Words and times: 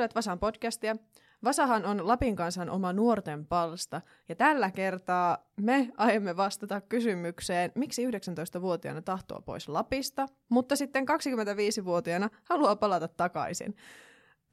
Kuuntelet 0.00 0.14
Vasan 0.14 0.38
podcastia. 0.38 0.96
Vasahan 1.44 1.84
on 1.86 2.08
Lapin 2.08 2.36
kansan 2.36 2.70
oma 2.70 2.92
nuorten 2.92 3.46
palsta, 3.46 4.00
ja 4.28 4.34
tällä 4.34 4.70
kertaa 4.70 5.50
me 5.56 5.90
aiemme 5.96 6.36
vastata 6.36 6.80
kysymykseen, 6.80 7.72
miksi 7.74 8.06
19-vuotiaana 8.06 9.02
tahtoo 9.02 9.42
pois 9.42 9.68
Lapista, 9.68 10.26
mutta 10.48 10.76
sitten 10.76 11.04
25-vuotiaana 11.08 12.28
haluaa 12.44 12.76
palata 12.76 13.08
takaisin. 13.08 13.76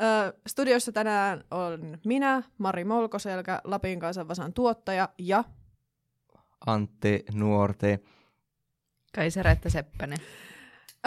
Ö, 0.01 0.33
studiossa 0.47 0.91
tänään 0.91 1.43
on 1.51 1.97
minä, 2.05 2.43
Mari 2.57 2.83
Molkoselkä, 2.83 3.61
Lapin 3.63 3.99
kansan 3.99 4.27
Vasan 4.27 4.53
tuottaja, 4.53 5.09
ja 5.17 5.43
Antti 6.65 7.25
Nuorti. 7.33 7.99
Kaiseretta 9.15 9.69
Seppänen. 9.69 10.19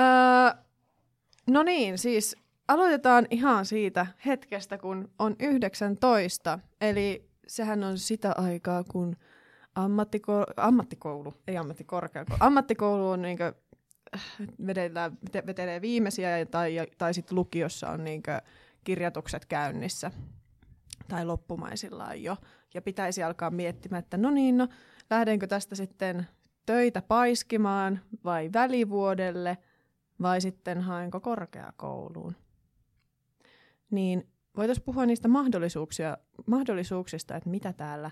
Öö, 0.00 0.62
no 1.46 1.62
niin, 1.62 1.98
siis 1.98 2.36
aloitetaan 2.70 3.26
ihan 3.30 3.66
siitä 3.66 4.06
hetkestä, 4.26 4.78
kun 4.78 5.10
on 5.18 5.36
19. 5.40 6.58
Eli 6.80 7.30
sehän 7.46 7.84
on 7.84 7.98
sitä 7.98 8.34
aikaa, 8.36 8.84
kun 8.84 9.16
ammattiko- 9.74 10.52
ammattikoulu, 10.56 11.34
ei 11.46 11.56
ammattikorkeakoulu, 11.56 12.38
ammattikoulu 12.40 13.10
on 13.10 13.22
niinkö, 13.22 13.52
vedellään, 14.66 15.12
vete- 15.12 15.46
vetelee 15.46 15.80
viimeisiä 15.80 16.46
tai, 16.46 16.76
tai 16.98 17.14
sitten 17.14 17.36
lukiossa 17.36 17.90
on 17.90 18.04
niinkö 18.04 18.40
kirjoitukset 18.84 19.46
käynnissä 19.46 20.10
tai 21.08 21.24
loppumaisillaan 21.24 22.22
jo. 22.22 22.36
Ja 22.74 22.82
pitäisi 22.82 23.22
alkaa 23.22 23.50
miettimään, 23.50 24.02
että 24.02 24.16
no 24.16 24.30
niin, 24.30 24.56
no 24.56 24.68
lähdenkö 25.10 25.46
tästä 25.46 25.74
sitten 25.74 26.26
töitä 26.66 27.02
paiskimaan 27.02 28.00
vai 28.24 28.50
välivuodelle 28.52 29.58
vai 30.22 30.40
sitten 30.40 30.80
haenko 30.80 31.20
korkeakouluun. 31.20 32.36
Niin 33.90 34.30
voitaisiin 34.56 34.84
puhua 34.84 35.06
niistä 35.06 35.28
mahdollisuuksia, 35.28 36.18
mahdollisuuksista, 36.46 37.36
että 37.36 37.50
mitä 37.50 37.72
täällä 37.72 38.10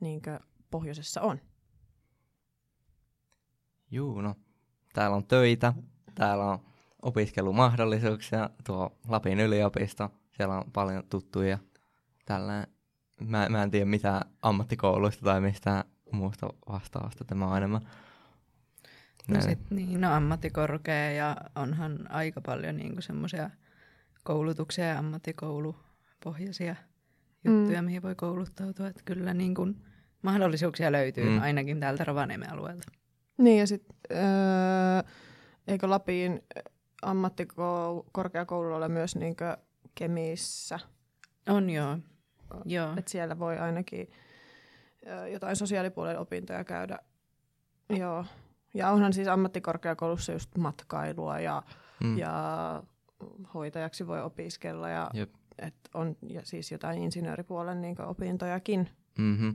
niinkö, 0.00 0.40
pohjoisessa 0.70 1.20
on. 1.20 1.40
Juu, 3.90 4.20
no. 4.20 4.34
Täällä 4.92 5.16
on 5.16 5.26
töitä, 5.26 5.72
täällä 6.14 6.44
on 6.44 6.58
opiskelumahdollisuuksia, 7.02 8.50
tuo 8.66 8.98
Lapin 9.08 9.40
yliopisto, 9.40 10.10
siellä 10.36 10.58
on 10.58 10.72
paljon 10.72 11.04
tuttuja. 11.10 11.58
Tällä 12.24 12.66
mä, 13.20 13.48
mä 13.48 13.62
en 13.62 13.70
tiedä 13.70 13.86
mitä 13.86 14.20
ammattikouluista 14.42 15.24
tai 15.24 15.40
mistä 15.40 15.84
muusta 16.12 16.48
vastaavasta 16.68 17.24
tämä 17.24 17.46
on 17.46 17.56
enemmän. 17.56 17.80
No, 19.28 19.40
sit, 19.40 19.70
niin, 19.70 20.00
no 20.00 20.12
ammattikorkea 20.12 21.10
ja 21.10 21.36
onhan 21.54 22.10
aika 22.10 22.40
paljon 22.40 22.76
niinku 22.76 23.02
semmoisia 23.02 23.50
koulutuksia 24.28 24.84
ja 24.84 24.98
ammattikoulupohjaisia 24.98 26.76
juttuja, 27.44 27.82
Mm. 27.82 27.84
mihin 27.86 28.02
voi 28.02 28.14
kouluttautua. 28.14 28.86
Että 28.88 29.02
kyllä 29.04 29.34
niinku 29.34 29.66
mahdollisuuksia 30.22 30.92
löytyy 30.92 31.24
Mm. 31.30 31.40
ainakin 31.42 31.80
täältä 31.80 32.04
Rovaniemen 32.04 32.52
alueelta. 32.52 32.88
Niin 33.38 33.58
ja 33.60 33.66
sitten 33.66 33.96
öö, 34.12 34.18
eikö 35.68 35.90
Lapin 35.90 36.40
ammattikorkeakoululla 37.02 38.76
ole 38.76 38.88
myös 38.88 39.16
niinkö 39.16 39.56
Kemissä, 39.94 40.78
On 41.48 41.70
joo. 41.70 41.98
joo. 42.64 42.92
että 42.96 43.10
siellä 43.10 43.38
voi 43.38 43.58
ainakin 43.58 44.10
jotain 45.32 45.56
sosiaalipuolen 45.56 46.18
opintoja 46.18 46.64
käydä. 46.64 46.98
Joo. 47.98 48.24
Ja 48.74 48.90
onhan 48.90 49.12
siis 49.12 49.28
ammattikorkeakoulussa 49.28 50.32
just 50.32 50.56
matkailua 50.56 51.38
ja, 51.40 51.62
Mm. 52.04 52.18
ja 52.18 52.32
hoitajaksi 53.54 54.06
voi 54.06 54.22
opiskella 54.22 54.88
ja, 54.88 55.10
Jep. 55.14 55.30
et 55.58 55.74
on 55.94 56.16
ja 56.28 56.40
siis 56.44 56.72
jotain 56.72 56.98
insinööripuolen 57.02 57.80
niin 57.80 58.00
opintojakin. 58.00 58.88
Mm-hmm. 59.18 59.54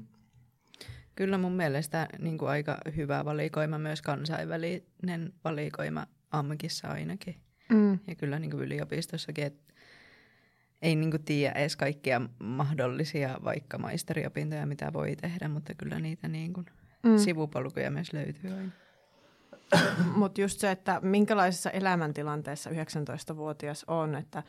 Kyllä 1.15 1.37
mun 1.37 1.51
mielestä 1.53 2.07
niin 2.19 2.37
kuin 2.37 2.49
aika 2.49 2.77
hyvä 2.95 3.25
valikoima, 3.25 3.77
myös 3.77 4.01
kansainvälinen 4.01 5.33
valikoima 5.43 6.07
AMKissa 6.31 6.87
ainakin. 6.87 7.35
Mm. 7.69 7.99
Ja 8.07 8.15
kyllä 8.15 8.39
niin 8.39 8.51
kuin 8.51 8.63
yliopistossakin, 8.63 9.45
että 9.45 9.73
ei 10.81 10.95
niin 10.95 11.11
kuin 11.11 11.23
tiedä 11.23 11.51
edes 11.59 11.75
kaikkia 11.75 12.21
mahdollisia 12.39 13.37
vaikka 13.43 13.77
maisteriopintoja, 13.77 14.65
mitä 14.65 14.93
voi 14.93 15.15
tehdä, 15.15 15.47
mutta 15.47 15.73
kyllä 15.73 15.99
niitä 15.99 16.27
niin 16.27 16.53
kuin 16.53 16.65
Mm. 17.03 17.17
sivupolkuja 17.17 17.91
myös 17.91 18.13
löytyy 18.13 18.51
aina. 18.51 18.71
Mutta 20.15 20.41
just 20.41 20.59
se, 20.59 20.71
että 20.71 20.99
minkälaisessa 21.03 21.69
elämäntilanteessa 21.69 22.69
19-vuotias 22.69 23.85
on, 23.87 24.15
että 24.15 24.43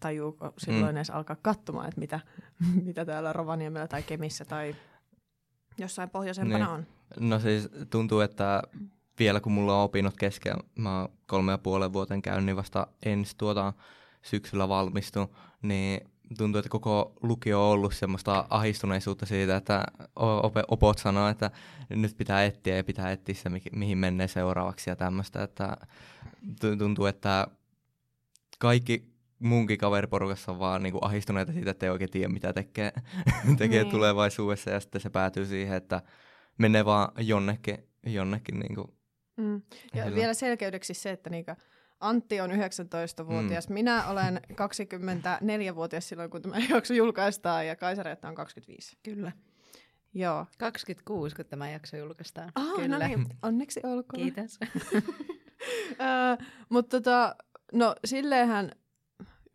tajuuko 0.00 0.52
silloin 0.58 0.92
Mm. 0.94 0.96
edes 0.96 1.10
alkaa 1.10 1.36
katsomaan, 1.42 1.88
että 1.88 2.00
mitä, 2.00 2.20
mitä 2.86 3.04
täällä 3.04 3.32
Rovaniemellä 3.32 3.88
tai 3.88 4.02
Kemissä 4.02 4.44
tai 4.44 4.76
jossain 5.78 6.10
pohjoisempana 6.10 6.58
Niin. 6.64 6.68
on. 6.68 6.86
No 7.28 7.40
siis 7.40 7.68
tuntuu, 7.90 8.20
että 8.20 8.62
vielä 9.18 9.40
kun 9.40 9.52
mulla 9.52 9.76
on 9.78 9.84
opinnot 9.84 10.16
kesken, 10.16 10.56
mä 10.78 11.00
oon 11.00 11.08
kolme 11.26 11.52
ja 11.52 11.58
puolen 11.58 11.92
vuoten 11.92 12.22
käynyt, 12.22 12.44
niin 12.44 12.56
vasta 12.56 12.86
ensi 13.06 13.34
tuota 13.38 13.72
syksyllä 14.22 14.68
valmistun, 14.68 15.28
niin 15.62 16.00
tuntuu, 16.38 16.58
että 16.58 16.68
koko 16.68 17.12
lukio 17.22 17.66
on 17.66 17.72
ollut 17.72 17.94
semmoista 17.94 18.46
ahistuneisuutta 18.50 19.26
siitä, 19.26 19.56
että 19.56 19.84
opot 20.68 20.98
sanoo, 20.98 21.28
että 21.28 21.50
nyt 21.90 22.16
pitää 22.16 22.44
etsiä 22.44 22.76
ja 22.76 22.84
pitää 22.84 23.12
etsiä 23.12 23.34
se, 23.34 23.48
mi- 23.48 23.60
mihin 23.72 23.98
menee 23.98 24.28
seuraavaksi 24.28 24.90
ja 24.90 24.96
tämmöistä, 24.96 25.42
että 25.42 25.76
tu- 26.60 26.76
tuntuu, 26.76 27.06
että 27.06 27.46
kaikki 28.58 29.16
munkin 29.38 29.78
kaveriporukassa 29.78 30.52
on 30.52 30.58
vaan 30.58 30.82
niinku 30.82 30.98
ahistuneita 31.02 31.52
siitä, 31.52 31.70
että 31.70 31.86
ei 31.86 31.90
oikein 31.90 32.10
tiedä, 32.10 32.28
mitä 32.28 32.52
tekee, 32.52 32.92
tekee 33.58 33.82
Niin. 33.82 33.90
tulevaisuudessa 33.90 34.70
ja 34.70 34.80
sitten 34.80 35.00
se 35.00 35.10
päätyy 35.10 35.46
siihen, 35.46 35.76
että 35.76 36.02
menee 36.58 36.84
vaan 36.84 37.08
jonnekin, 37.18 37.78
jonnekin 38.06 38.58
niinku, 38.58 38.96
Mm. 39.36 39.62
Ja 39.94 40.14
vielä 40.14 40.34
selkeydeksi 40.34 40.94
se, 40.94 41.10
että 41.10 41.30
niinku 41.30 41.50
Antti 42.00 42.40
on 42.40 42.50
19-vuotias, 42.50 43.68
mm. 43.68 43.74
minä 43.74 44.06
olen 44.06 44.40
24-vuotias 44.52 46.08
silloin, 46.08 46.30
kun 46.30 46.42
tämä 46.42 46.56
jakso 46.70 46.94
julkaistaan, 46.94 47.66
ja 47.66 47.76
Kaisaretta 47.76 48.28
on 48.28 48.34
25. 48.34 48.98
Kyllä. 49.02 49.32
Joo. 50.14 50.46
26, 50.58 51.36
kun 51.36 51.44
tämä 51.44 51.70
jakso 51.70 51.96
julkaistaan. 51.96 52.52
Ah, 52.54 52.74
Kyllä. 52.76 52.98
no 52.98 53.06
niin, 53.06 53.26
onneksi 53.42 53.80
olkoon. 53.84 54.22
Kiitos. 54.22 54.58
Öö, 56.00 56.46
mutta 56.68 57.00
tota, 57.00 57.36
no 57.72 57.94
silleenhän 58.04 58.72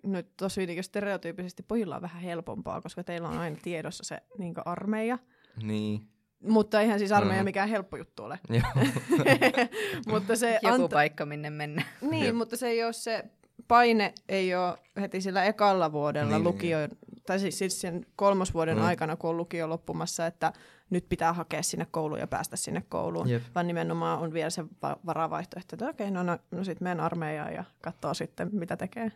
nyt 0.04 0.28
tosi 0.38 0.66
niin 0.66 0.84
stereotyyppisesti 0.84 1.64
pojilla 1.64 1.96
on 1.96 2.02
vähän 2.02 2.22
helpompaa, 2.22 2.82
koska 2.82 3.04
teillä 3.04 3.30
on 3.30 3.38
aina 3.38 3.58
tiedossa 3.64 4.04
se 4.04 4.22
niin 4.38 4.54
armeija. 4.66 5.20
niin, 5.64 6.11
Mutta 6.48 6.82
eihän 6.82 7.00
siis 7.00 7.12
armeija 7.12 7.42
Mhm. 7.42 7.46
mikään 7.46 7.70
helppo 7.70 7.98
juttu 7.98 8.24
ole. 8.24 8.40
mutta 10.12 10.36
se 10.36 10.60
Joku 10.64 10.86
anta- 10.86 10.90
paikka, 10.94 11.26
minne 11.26 11.50
mennä. 11.50 11.84
Niin, 12.02 12.26
Jep. 12.26 12.36
mutta 12.36 12.58
se 12.58 12.68
ei 12.68 12.84
ole 12.84 12.94
se 12.94 13.24
paine 13.68 14.14
ei 14.30 14.56
ole 14.56 14.78
heti 15.02 15.22
sillä 15.22 15.44
ekalla 15.46 15.92
vuodella 15.92 16.32
Niin, 16.36 16.44
lukio, 16.44 16.78
tai 17.26 17.40
siis, 17.40 17.58
siis 17.58 17.82
sen 17.82 18.06
kolmosvuoden 18.16 18.78
Mm. 18.78 18.84
aikana, 18.84 19.16
kun 19.16 19.30
on 19.30 19.38
lukio 19.38 19.70
loppumassa, 19.70 20.26
että 20.26 20.54
nyt 20.90 21.06
pitää 21.10 21.34
hakea 21.34 21.64
sinne 21.64 21.88
kouluun 21.92 22.20
ja 22.20 22.28
päästä 22.28 22.56
sinne 22.56 22.84
kouluun. 22.90 23.30
Jep. 23.30 23.44
Vaan 23.56 23.68
nimenomaan 23.68 24.20
on 24.20 24.34
vielä 24.34 24.50
se 24.50 24.64
va- 24.84 24.98
varavaihtoehto, 25.06 25.76
että 25.76 25.90
okei, 25.90 26.12
no, 26.12 26.24
no, 26.24 26.38
no 26.52 26.64
sitten 26.64 26.86
menen 26.86 27.00
armeijaan 27.00 27.54
ja 27.54 27.64
katsoo 27.82 28.14
sitten, 28.14 28.50
mitä 28.52 28.78
tekee. 28.78 29.12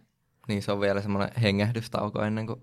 niin 0.47 0.62
se 0.62 0.72
on 0.72 0.80
vielä 0.80 1.02
semmoinen 1.02 1.41
hengähdystauko 1.41 2.22
ennen 2.22 2.47
kuin 2.47 2.62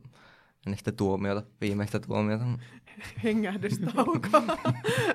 ennen 0.67 0.79
sitä 0.79 0.93
tuomiota, 0.93 1.43
viimeistä 1.61 2.00
tuomiota. 2.00 2.44
Hengähdystauko. 3.25 4.29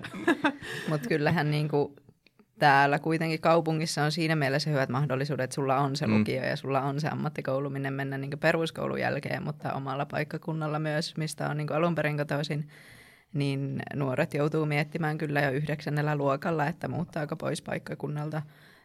Mutta 0.90 1.08
kyllähän 1.08 1.52
niinku 1.52 1.96
täällä 2.60 3.00
kuitenkin 3.00 3.42
kaupungissa 3.42 4.04
on 4.04 4.12
siinä 4.12 4.36
mielessä 4.36 4.70
hyvät 4.70 4.90
mahdollisuudet, 4.90 5.44
että 5.44 5.56
sulla 5.56 5.78
on 5.78 5.96
se 5.96 6.08
Mm. 6.08 6.20
lukio 6.20 6.44
ja 6.44 6.56
sulla 6.56 6.82
on 6.82 7.00
se 7.02 7.08
ammattikoulu, 7.08 7.70
minne 7.70 7.92
mennä 7.92 8.18
niinku 8.18 8.38
peruskoulun 8.38 9.00
jälkeen, 9.00 9.44
mutta 9.44 9.74
omalla 9.74 10.06
paikkakunnalla 10.06 10.80
myös, 10.80 11.18
mistä 11.18 11.50
on 11.50 11.58
niinku 11.58 11.74
alun 11.74 11.96
perin 11.96 12.18
kotoisin, 12.18 12.68
niin 13.34 13.80
nuoret 13.96 14.34
joutuu 14.34 14.66
miettimään 14.66 15.18
kyllä 15.18 15.42
jo 15.42 15.52
yhdeksännellä 15.52 16.16
luokalla, 16.16 16.68
että 16.68 16.88
muuttaako 16.88 17.36
pois 17.36 17.62
paikkakunnalta. 17.62 18.42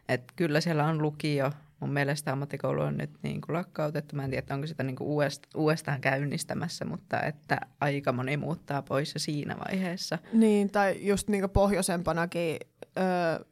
Et 0.09 0.23
kyllä 0.35 0.61
siellä 0.61 0.85
on 0.85 1.01
lukio. 1.01 1.51
Mun 1.83 1.93
mielestä 1.93 2.31
ammattikoulu 2.31 2.81
on 2.81 2.97
nyt 2.97 3.11
niin 3.23 3.41
kuin 3.41 3.53
lakkautettu. 3.55 4.15
Mä 4.15 4.23
en 4.23 4.29
tiedä, 4.29 4.53
onko 4.55 4.67
sitä 4.67 4.83
niin 4.83 4.95
kuin 4.95 5.07
uudest- 5.09 5.49
uudestaan 5.55 6.01
käynnistämässä, 6.01 6.85
mutta 6.85 7.21
että 7.21 7.59
aika 7.81 8.11
moni 8.11 8.37
muuttaa 8.37 8.81
pois 8.81 9.13
jo 9.13 9.19
siinä 9.19 9.55
vaiheessa. 9.67 10.17
niin, 10.33 10.71
tai 10.71 11.07
just 11.07 11.27
niinku 11.27 11.47
pohjoisempanakin, 11.47 12.57
öö, 12.97 13.45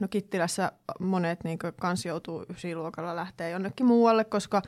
no 0.00 0.08
Kittilässä 0.08 0.72
monet 1.00 1.44
niinku 1.44 1.66
kans 1.80 2.06
joutuu 2.06 2.44
ysiluokalla 2.50 3.16
lähteä 3.16 3.48
jonnekin 3.48 3.86
muualle, 3.86 4.24
koska 4.24 4.62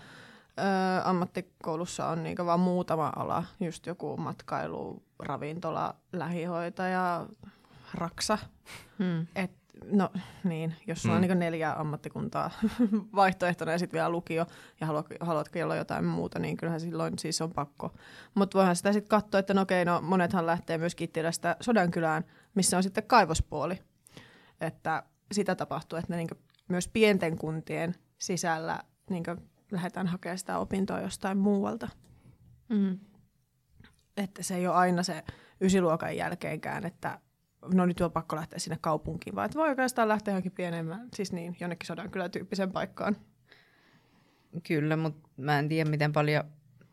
öö, 0.59 0.65
ammattikoulussa 1.05 2.07
on 2.09 2.23
niinku 2.23 2.47
vaan 2.47 2.61
muutama 2.61 3.12
ala, 3.17 3.45
just 3.61 3.87
joku 3.87 4.17
matkailu, 4.17 5.03
ravintola, 5.19 5.95
lähihoitaja, 6.12 7.27
raksa. 7.95 8.39
Hmm. 8.99 9.27
Et 9.35 9.50
no 9.85 10.11
niin, 10.44 10.75
jos 10.87 11.03
sulla 11.03 11.15
Mm. 11.15 11.23
on 11.23 11.29
niin 11.29 11.38
neljä 11.38 11.73
ammattikuntaa 11.73 12.50
vaihtoehtona 13.17 13.73
ja 13.73 13.79
sitten 13.79 13.99
vielä 13.99 14.09
lukio 14.11 14.47
ja 14.81 14.87
haluat, 14.87 15.06
haluatkin 15.21 15.65
olla 15.65 15.76
jotain 15.76 16.05
muuta, 16.05 16.38
niin 16.38 16.56
kyllähän 16.56 16.81
silloin 16.81 17.19
siis 17.19 17.41
on 17.41 17.53
pakko. 17.53 17.94
Mutta 18.35 18.59
voihan 18.59 18.76
sitä 18.76 18.93
sitten 18.93 19.09
katsoa, 19.09 19.38
että 19.38 19.55
no 19.55 19.61
okei, 19.62 19.85
no 19.85 20.00
monethan 20.00 20.47
lähtee 20.47 20.79
myös 20.79 20.94
Kittilästä 20.94 21.56
Sodankylään, 21.61 22.25
missä 22.55 22.76
on 22.76 22.82
sitten 22.82 23.05
kaivospuoli. 23.06 23.82
Että 24.61 25.03
sitä 25.32 25.55
tapahtuu, 25.55 25.99
että 25.99 26.12
ne 26.12 26.17
niin 26.17 26.29
myös 26.69 26.88
pienten 26.88 27.38
kuntien 27.38 27.94
sisällä 28.19 28.79
niin 29.11 29.25
lähdetään 29.71 30.06
hakemaan 30.06 30.38
sitä 30.38 30.59
opintoa 30.59 31.00
jostain 31.00 31.38
muualta. 31.38 31.88
Mm. 32.69 32.99
Että 34.17 34.43
se 34.43 34.56
ei 34.56 34.67
ole 34.67 34.76
aina 34.76 35.03
se 35.03 35.25
ysiluokan 35.61 36.17
jälkeenkään, 36.17 36.87
että 36.87 37.19
no 37.72 37.87
nyt 37.87 38.00
on 38.00 38.12
pakko 38.12 38.37
lähteä 38.37 38.58
sinne 38.58 38.78
kaupunkiin, 38.81 39.37
vaan 39.37 39.44
että 39.46 39.58
voi 39.58 39.69
oikeastaan 39.69 40.08
lähteä 40.08 40.32
johonkin 40.32 40.52
pienemmän, 40.52 41.08
siis 41.14 41.32
niin, 41.32 41.56
jonnekin 41.61 41.87
sodan 41.87 42.11
kyllä 42.11 42.28
tyyppisen 42.28 42.72
paikkaan. 42.72 43.16
Kyllä, 44.66 44.96
mutta 44.96 45.28
mä 45.37 45.58
en 45.58 45.69
tiedä, 45.69 45.90
miten 45.90 46.12
paljon 46.12 46.44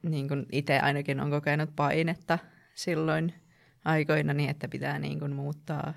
niin 0.03 0.27
kun 0.27 0.45
itse 0.51 0.79
ainakin 0.79 1.19
on 1.19 1.29
kokenut 1.29 1.75
painetta 1.75 2.39
silloin 2.73 3.33
aikoina, 3.85 4.33
niin 4.33 4.49
että 4.49 4.67
pitää 4.67 4.99
niin 4.99 5.19
kun 5.19 5.33
muuttaa 5.33 5.93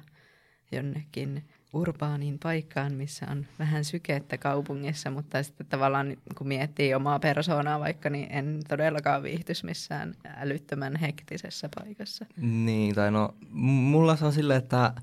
jonnekin 0.73 1.49
urbaaniin 1.75 2.39
paikkaan, 2.43 2.95
missä 2.95 3.27
on 3.31 3.47
vähän 3.59 3.85
sykettä 3.85 4.39
kaupungissa, 4.39 5.11
mutta 5.11 5.43
sitten 5.43 5.67
tavallaan 5.67 6.17
kun 6.39 6.49
miettii 6.49 6.95
omaa 6.95 7.19
persoonaa 7.19 7.81
vaikka, 7.81 8.11
niin 8.11 8.27
en 8.31 8.61
todellakaan 8.69 9.23
viihtys 9.23 9.65
missään 9.65 10.15
älyttömän 10.37 10.97
hektisessä 10.97 11.69
paikassa. 11.75 12.27
Niin, 12.37 12.95
tai 12.95 13.11
no, 13.11 13.35
mulla 13.51 14.17
se 14.17 14.25
on 14.25 14.33
silleen, 14.33 14.59
että 14.59 14.95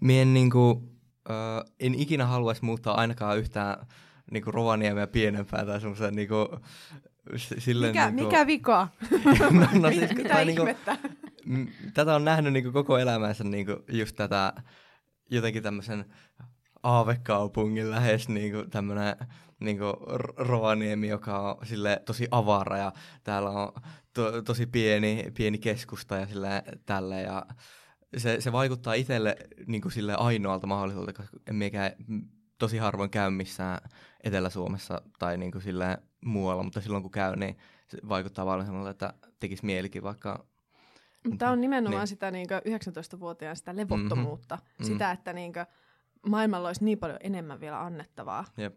mie 0.00 0.22
en, 0.22 0.34
niinku, 0.34 0.88
ö, 1.30 1.32
en 1.80 1.94
ikinä 1.94 2.26
haluaisi 2.26 2.64
muuttaa 2.64 2.94
ainakaan 3.00 3.38
yhtään 3.38 3.86
niinku 4.30 4.50
Rovaniemeä 4.50 5.06
pienempää 5.06 5.66
tai 5.66 5.80
semmoisen 5.80 6.14
niinku, 6.14 6.58
silleen 7.58 7.92
Mikä, 7.92 8.10
niinku, 8.10 8.24
mikä 8.24 8.46
vika? 8.46 8.88
no, 9.40 9.50
no, 9.50 9.68
Mitä, 9.72 9.90
siis, 9.92 10.14
mitä 10.14 10.28
tai 10.28 10.44
niinku, 10.44 10.62
ihmettä? 10.62 10.98
m- 11.44 11.66
tätä 11.94 12.14
on 12.14 12.24
nähnyt 12.24 12.52
niinku 12.52 12.72
koko 12.72 12.98
elämänsä 12.98 13.44
niinku 13.44 13.84
just 13.92 14.16
tätä 14.16 14.52
jotenkin 15.36 15.62
tämmöisen 15.62 16.04
aavekaupungin 16.82 17.90
lähes 17.90 18.28
niinku 18.28 18.64
tämmönen 18.70 19.16
niinku 19.60 19.84
R- 20.16 20.32
Rovaniemi, 20.36 21.08
joka 21.08 21.38
on 21.38 21.66
sille 21.66 22.02
tosi 22.06 22.28
avara 22.30 22.78
ja 22.78 22.92
täällä 23.24 23.50
on 23.50 23.72
to- 24.12 24.42
tosi 24.42 24.66
pieni, 24.66 25.32
pieni 25.36 25.58
keskusta 25.58 26.16
ja 26.16 26.26
sille 26.26 26.62
tälle 26.86 27.20
ja 27.22 27.46
se, 28.16 28.40
se 28.40 28.52
vaikuttaa 28.52 28.94
itselle 28.94 29.36
niinku 29.66 29.90
sille 29.90 30.14
ainoalta 30.14 30.66
mahdollisuudelta, 30.66 31.12
koska 31.12 31.36
miekään 31.52 31.92
tosi 32.58 32.78
harvoin 32.78 33.10
käy 33.10 33.30
missään 33.30 33.90
Etelä-Suomessa 34.24 35.02
tai 35.18 35.38
niinku 35.38 35.60
sille 35.60 35.98
muualla, 36.24 36.62
mutta 36.62 36.80
silloin 36.80 37.02
kun 37.02 37.10
käy, 37.10 37.36
niin 37.36 37.56
se 37.88 37.98
vaikuttaa 38.08 38.44
paljon 38.44 38.66
semmoilta, 38.66 38.90
että 38.90 39.14
tekisi 39.40 39.66
mielikin 39.66 40.02
vaikka 40.02 40.46
Tämä 41.38 41.50
on 41.52 41.60
nimenomaan 41.60 42.00
Niin. 42.00 42.06
sitä 42.08 42.30
niin 42.30 42.46
19-vuotiaan 42.50 43.56
sitä 43.56 43.76
levottomuutta. 43.76 44.58
Mhm. 44.78 44.84
Sitä, 44.86 45.10
että 45.10 45.32
niin 45.32 45.52
maailmalla 46.26 46.68
olisi 46.68 46.84
niin 46.84 46.98
paljon 46.98 47.18
enemmän 47.22 47.60
vielä 47.60 47.80
annettavaa. 47.84 48.44
Jep. 48.56 48.76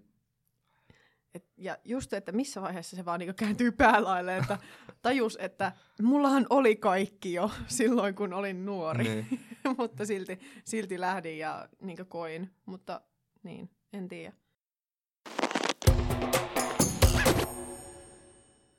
Et, 1.34 1.46
ja 1.58 1.78
just, 1.84 2.14
että 2.14 2.32
missä 2.32 2.62
vaiheessa 2.62 2.96
se 2.96 3.06
vaan 3.06 3.20
niin 3.20 3.36
kääntyy 3.36 3.72
päälaille, 3.72 4.38
että 4.38 4.58
tajus, 5.02 5.38
että 5.42 5.72
mullahan 6.02 6.46
oli 6.50 6.76
kaikki 6.76 7.34
jo 7.34 7.52
silloin, 7.68 8.16
kun 8.16 8.34
olin 8.34 8.66
nuori. 8.66 9.04
Niin. 9.04 9.40
mutta 9.78 10.06
silti, 10.06 10.40
silti 10.66 11.00
lähdin 11.00 11.38
ja 11.38 11.70
niin 11.82 12.06
koin. 12.08 12.54
Mutta 12.66 13.02
niin, 13.44 13.70
en 13.94 14.08
tiedä. 14.08 14.34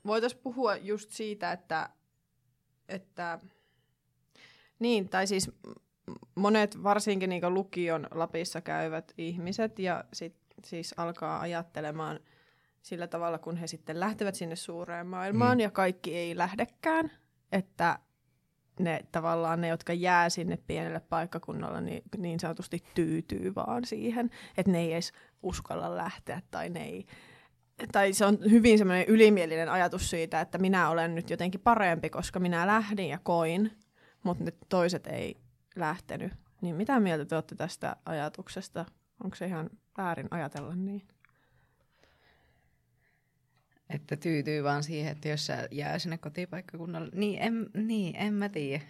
Voitaisiin 0.06 0.42
puhua 0.42 0.76
just 0.76 1.10
siitä, 1.10 1.52
että, 1.52 1.90
että 2.88 3.38
niin, 4.78 5.08
tai 5.08 5.26
siis 5.26 5.50
monet 6.34 6.82
varsinkin 6.82 7.30
niin 7.30 7.54
lukion 7.54 8.06
Lapissa 8.10 8.60
käyvät 8.60 9.12
ihmiset 9.18 9.78
ja 9.78 10.04
sit, 10.12 10.36
siis 10.64 10.94
alkaa 10.96 11.40
ajattelemaan 11.40 12.20
sillä 12.82 13.06
tavalla, 13.06 13.38
kun 13.38 13.56
he 13.56 13.66
sitten 13.66 14.00
lähtevät 14.00 14.34
sinne 14.34 14.56
suureen 14.56 15.06
maailmaan 15.06 15.58
Mm. 15.58 15.60
ja 15.60 15.70
kaikki 15.70 16.16
ei 16.16 16.36
lähdekään, 16.36 17.10
että 17.52 17.98
ne 18.80 19.04
tavallaan 19.12 19.60
ne, 19.60 19.68
jotka 19.68 19.92
jää 19.92 20.30
sinne 20.30 20.58
pienelle 20.66 21.00
paikkakunnalle, 21.00 21.80
niin, 21.80 22.02
niin 22.16 22.40
sanotusti 22.40 22.84
tyytyy 22.94 23.54
vaan 23.54 23.84
siihen, 23.84 24.30
että 24.56 24.72
ne 24.72 24.80
ei 24.80 24.92
edes 24.92 25.12
uskalla 25.42 25.96
lähteä 25.96 26.42
tai 26.50 26.68
ne 26.68 26.84
ei, 26.84 27.06
tai 27.92 28.12
se 28.12 28.26
on 28.26 28.38
hyvin 28.50 28.78
semmoinen 28.78 29.06
ylimielinen 29.08 29.68
ajatus 29.68 30.10
siitä, 30.10 30.40
että 30.40 30.58
minä 30.58 30.88
olen 30.88 31.14
nyt 31.14 31.30
jotenkin 31.30 31.60
parempi, 31.60 32.10
koska 32.10 32.40
minä 32.40 32.66
lähdin 32.66 33.08
ja 33.08 33.18
koin, 33.22 33.70
mutta 34.26 34.44
ne 34.44 34.52
toiset 34.68 35.06
ei 35.06 35.36
lähtenyt. 35.76 36.32
Niin 36.62 36.76
mitä 36.76 37.00
mieltä 37.00 37.24
te 37.24 37.34
olette 37.34 37.54
tästä 37.54 37.96
ajatuksesta? 38.04 38.84
Onko 39.24 39.36
se 39.36 39.46
ihan 39.46 39.70
väärin 39.98 40.28
ajatella 40.30 40.74
niin? 40.74 41.02
Että 43.90 44.16
tyytyy 44.16 44.64
vaan 44.64 44.82
siihen, 44.82 45.12
että 45.12 45.28
jos 45.28 45.46
sä 45.46 45.68
jää 45.70 45.98
sinne 45.98 46.18
kotipaikkakunnalle. 46.18 47.10
Niin, 47.14 47.42
en, 47.42 47.70
niin, 47.74 48.16
en 48.16 48.34
mä 48.34 48.48
tiedä. 48.48 48.84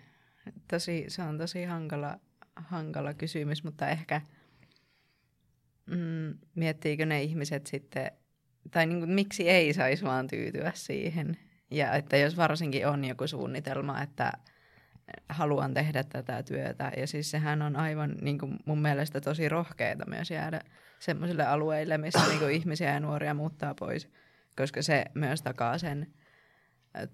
Tosi, 0.70 1.04
se 1.08 1.22
on 1.22 1.38
tosi 1.38 1.64
hankala, 1.64 2.18
hankala 2.56 3.14
kysymys, 3.14 3.64
mutta 3.64 3.88
ehkä 3.88 4.20
mm, 5.86 6.38
miettiikö 6.54 7.06
ne 7.06 7.22
ihmiset 7.22 7.66
sitten, 7.66 8.10
tai 8.70 8.86
niin 8.86 8.98
kuin, 8.98 9.10
miksi 9.10 9.48
ei 9.48 9.72
saisi 9.72 10.04
vaan 10.04 10.26
tyytyä 10.26 10.72
siihen. 10.74 11.36
Ja 11.70 11.92
että 11.92 12.16
jos 12.16 12.36
varsinkin 12.36 12.88
on 12.88 13.04
joku 13.04 13.26
suunnitelma, 13.26 14.02
että 14.02 14.32
haluan 15.28 15.74
tehdä 15.74 16.04
tätä 16.04 16.42
työtä. 16.42 16.92
Ja 16.96 17.06
siis 17.06 17.30
sehän 17.30 17.62
on 17.62 17.76
aivan 17.76 18.14
niin 18.20 18.38
kuin 18.38 18.56
mun 18.64 18.82
mielestä 18.82 19.20
tosi 19.20 19.48
rohkeita 19.48 20.04
myös 20.06 20.30
jäädä 20.30 20.60
semmoisille 20.98 21.46
alueille, 21.46 21.98
missä 21.98 22.28
niin 22.28 22.38
kuin 22.38 22.54
ihmisiä 22.54 22.94
ja 22.94 23.00
nuoria 23.00 23.34
muuttaa 23.34 23.74
pois 23.74 24.08
koska 24.56 24.82
se 24.82 25.04
myös 25.14 25.42
takaa 25.42 25.78
sen 25.78 26.06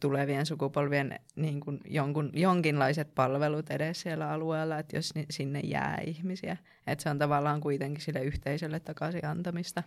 tulevien 0.01 0.47
sukupolvien 0.47 1.21
niin 1.37 1.61
kuin 1.61 1.81
jonkun, 1.85 2.31
jonkinlaiset 2.33 3.15
palvelut 3.15 3.71
edes 3.71 4.01
siellä 4.01 4.31
alueella, 4.31 4.79
että 4.79 4.97
jos 4.97 5.15
sinne 5.31 5.61
jää 5.61 5.99
ihmisiä. 6.07 6.57
Että 6.87 7.03
se 7.03 7.11
on 7.11 7.19
tavallaan 7.19 7.61
kuitenkin 7.61 8.01
sille 8.01 8.21
yhteisölle 8.21 8.81
takaisin 8.81 9.27
antamista. 9.27 9.83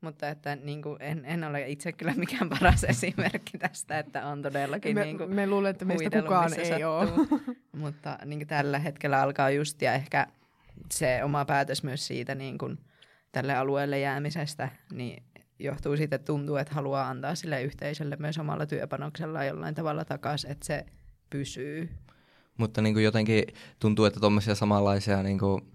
Mutta 0.00 0.28
että 0.28 0.56
niin 0.56 0.82
kuin 0.82 0.96
en, 1.00 1.24
en 1.24 1.44
ole 1.44 1.68
itse 1.68 1.92
kyllä 1.92 2.14
mikään 2.14 2.48
paras 2.58 2.84
esimerkki 2.84 3.58
tästä, 3.58 3.98
että 3.98 4.26
on 4.26 4.42
todellakin 4.42 4.94
Me, 4.94 5.04
niin 5.04 5.18
kuin 5.18 5.34
me 5.34 5.46
luulen, 5.46 5.70
että 5.70 5.84
meistä 5.84 6.22
kukaan 6.22 6.54
ei 6.58 6.66
sattuu. 6.68 6.90
ole. 6.90 7.08
Mutta 7.82 8.18
niin 8.24 8.38
kuin 8.38 8.48
tällä 8.48 8.78
hetkellä 8.78 9.22
alkaa 9.22 9.50
just 9.50 9.82
ja 9.82 9.94
ehkä 9.94 10.26
se 10.92 11.24
oma 11.24 11.44
päätös 11.44 11.82
myös 11.82 12.06
siitä 12.06 12.34
niin 12.34 12.58
kuin 12.58 12.78
tälle 13.32 13.54
alueelle 13.54 13.98
jäämisestä, 13.98 14.68
niin 14.92 15.22
johtuu 15.58 15.96
siitä, 15.96 16.16
että 16.16 16.26
tuntuu, 16.26 16.56
että 16.56 16.74
haluaa 16.74 17.08
antaa 17.08 17.34
sille 17.34 17.62
yhteisölle 17.62 18.16
myös 18.18 18.38
omalla 18.38 18.66
työpanoksellaan 18.66 19.46
jollain 19.46 19.74
tavalla 19.74 20.04
takaisin, 20.04 20.50
että 20.50 20.66
se 20.66 20.86
pysyy. 21.30 21.88
Mutta 22.56 22.82
niin 22.82 22.94
kuin 22.94 23.04
jotenkin 23.04 23.44
tuntuu, 23.78 24.04
että 24.04 24.20
tuommoisia 24.20 24.54
samanlaisia 24.54 25.22
niin 25.22 25.38
kuin, 25.38 25.72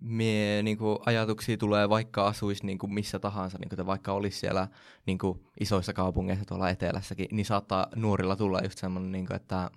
mie, 0.00 0.62
niin 0.62 0.78
kuin 0.78 0.98
ajatuksia 1.06 1.56
tulee, 1.56 1.88
vaikka 1.88 2.26
asuisi 2.26 2.66
niin 2.66 2.78
kuin 2.78 2.94
missä 2.94 3.18
tahansa, 3.18 3.58
niin 3.58 3.68
kuin 3.68 3.76
te 3.76 3.86
vaikka 3.86 4.12
olisi 4.12 4.38
siellä 4.38 4.68
niin 5.06 5.18
kuin 5.18 5.44
isoissa 5.60 5.92
kaupungeissa 5.92 6.44
tuolla 6.44 6.70
etelässäkin, 6.70 7.28
niin 7.30 7.46
saattaa 7.46 7.86
nuorilla 7.96 8.36
tulla 8.36 8.60
just 8.62 8.78
semmoinen, 8.78 9.12
niin 9.12 9.26
kuin, 9.26 9.36
että, 9.36 9.70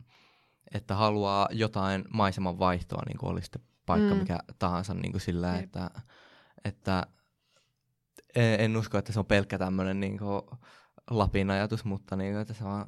että 0.73 0.95
haluaa 0.95 1.47
jotain 1.51 2.05
maiseman 2.13 2.59
vaihtoa, 2.59 3.03
niin 3.07 3.17
kuin 3.17 3.31
olisi 3.31 3.45
sitten 3.45 3.61
paikka 3.85 4.13
Mm. 4.13 4.19
mikä 4.19 4.39
tahansa 4.59 4.93
niin 4.93 5.11
kuin 5.11 5.21
sillä, 5.21 5.47
Jep. 5.55 5.63
että, 5.63 5.89
että 6.65 7.07
en, 8.35 8.59
en 8.59 8.77
usko, 8.77 8.97
että 8.97 9.13
se 9.13 9.19
on 9.19 9.25
pelkkä 9.25 9.57
tämmöinen 9.57 9.99
niin 9.99 10.17
kuin 10.17 10.41
Lapin 11.09 11.49
ajatus, 11.49 11.85
mutta 11.85 12.15
niin 12.15 12.33
kuin, 12.33 12.41
että 12.41 12.53
se 12.53 12.63
vaan 12.63 12.85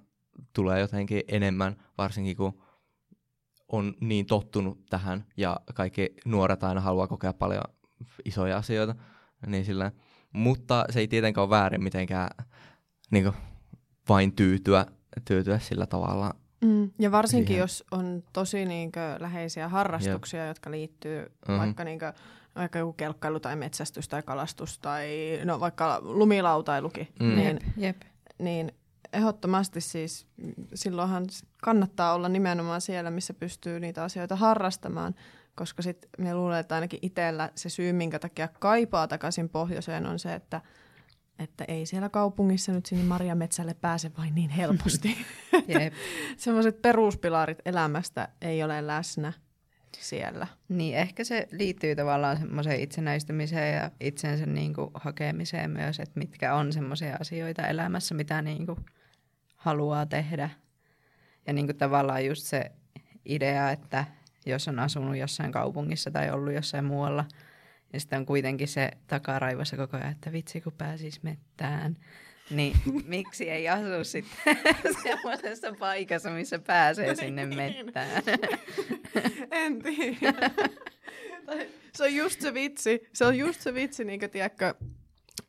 tulee 0.54 0.80
jotenkin 0.80 1.24
enemmän, 1.28 1.84
varsinkin 1.98 2.38
kun 2.38 2.63
on 3.74 3.94
niin 4.02 4.26
tottunut 4.26 4.86
tähän 4.90 5.26
ja 5.38 5.58
kaikki 5.74 6.10
nuoret 6.26 6.64
aina 6.64 6.82
haluaa 6.82 7.08
kokea 7.08 7.34
paljon 7.34 7.64
isoja 8.26 8.58
asioita. 8.58 8.96
Niin 9.48 9.66
sillä, 9.66 9.92
mutta 10.34 10.86
se 10.90 11.00
ei 11.00 11.08
tietenkään 11.08 11.44
ole 11.44 11.50
väärin 11.50 11.84
mitenkään 11.84 12.30
niin 13.12 13.24
kuin, 13.24 13.36
vain 14.10 14.36
tyytyä, 14.36 14.86
tyytyä 15.26 15.60
sillä 15.60 15.86
tavalla. 15.86 16.36
Mm. 16.66 16.92
Ja 17.00 17.12
varsinkin, 17.12 17.48
Siihen. 17.48 17.62
jos 17.62 17.84
on 17.92 18.24
tosi 18.34 18.66
niinkö 18.66 19.16
läheisiä 19.20 19.70
harrastuksia, 19.70 20.48
jotka 20.48 20.72
liittyy 20.72 21.32
Mhm. 21.48 21.58
vaikka, 21.58 21.84
niinkö, 21.84 22.14
vaikka 22.56 22.80
joku 22.80 22.94
kelkkailu 22.94 23.40
tai 23.40 23.56
metsästys 23.56 24.08
tai 24.08 24.24
kalastus 24.24 24.80
tai 24.80 25.08
no, 25.46 25.60
vaikka 25.60 26.00
lumilautailukin, 26.02 27.08
Mm. 27.20 27.36
niin, 27.36 27.60
Jep. 27.78 28.02
niin 28.40 28.72
ehdottomasti 29.14 29.82
siis 29.82 30.28
mm, 30.38 30.54
silloinhan 30.74 31.26
kannattaa 31.62 32.14
olla 32.14 32.30
nimenomaan 32.30 32.82
siellä, 32.82 33.12
missä 33.12 33.34
pystyy 33.34 33.80
niitä 33.80 34.04
asioita 34.04 34.36
harrastamaan, 34.36 35.16
koska 35.56 35.82
sitten 35.82 36.10
me 36.18 36.36
luulen, 36.36 36.60
että 36.60 36.76
ainakin 36.76 37.00
itsellä 37.02 37.50
se 37.56 37.70
syy, 37.70 37.94
minkä 37.94 38.20
takia 38.20 38.48
kaipaa 38.48 39.08
takaisin 39.08 39.50
pohjoiseen, 39.50 40.06
on 40.06 40.20
se, 40.20 40.34
että 40.34 40.62
että 41.40 41.66
ei 41.68 41.86
siellä 41.86 42.10
kaupungissa 42.10 42.72
nyt 42.72 42.86
sinne 42.86 43.04
Marjametsälle 43.04 43.74
pääse 43.74 44.12
vain 44.18 44.36
niin 44.36 44.50
helposti. 44.50 45.18
Semmoiset 46.38 46.82
peruspilarit 46.82 47.58
elämästä 47.66 48.28
ei 48.42 48.64
ole 48.64 48.88
läsnä 48.88 49.34
siellä. 50.00 50.48
Niin, 50.70 50.98
ehkä 50.98 51.24
se 51.24 51.48
liittyy 51.52 51.96
tavallaan 51.96 52.38
semmoiseen 52.38 52.80
itsenäistymiseen 52.80 53.76
ja 53.76 53.92
itsensä 54.00 54.46
niin 54.46 54.74
kuin 54.74 54.90
hakemiseen 54.94 55.72
myös, 55.72 56.00
että 56.00 56.20
mitkä 56.20 56.56
on 56.56 56.74
semmoisia 56.74 57.18
asioita 57.20 57.68
elämässä, 57.68 58.16
mitä 58.16 58.42
niin 58.42 58.66
kuin 58.66 58.80
haluaa 59.64 60.06
tehdä. 60.06 60.50
Ja 61.48 61.54
niin 61.54 61.66
kuin 61.66 61.78
tavallaan 61.78 62.26
just 62.26 62.44
se 62.44 62.72
idea, 63.26 63.72
että 63.72 64.06
jos 64.46 64.68
on 64.68 64.80
asunut 64.80 65.18
jossain 65.18 65.52
kaupungissa 65.52 66.12
tai 66.12 66.32
ollut 66.32 66.54
jossain 66.54 66.86
muualla, 66.86 67.26
ja 67.94 68.00
sitten 68.00 68.20
on 68.20 68.26
kuitenkin 68.26 68.68
se 68.68 68.92
takaraivossa 69.08 69.78
koko 69.78 69.98
ajan, 69.98 70.12
että 70.12 70.32
vitsi 70.32 70.62
kun 70.62 70.74
pääsis 70.74 71.24
mettään, 71.24 71.98
niin 72.50 72.74
miksi 73.08 73.50
ei 73.50 73.70
asu 73.70 74.04
sitten 74.04 74.58
semmoisessa 75.04 75.74
paikassa, 75.80 76.30
missä 76.30 76.60
pääsee 76.60 77.16
sinne 77.16 77.46
Niin. 77.46 77.58
mettään? 77.86 78.24
En 79.52 79.82
tiedä. 79.84 80.50
Se 81.96 82.04
on 82.04 82.16
just 82.16 82.42
se 82.42 82.54
vitsi. 82.54 83.08
Se 83.14 83.26
on 83.26 83.38
just 83.38 83.62
se 83.62 83.74
vitsi, 83.74 84.06
niin 84.06 84.20
kuin, 84.20 84.30
tiedätkö, 84.30 84.74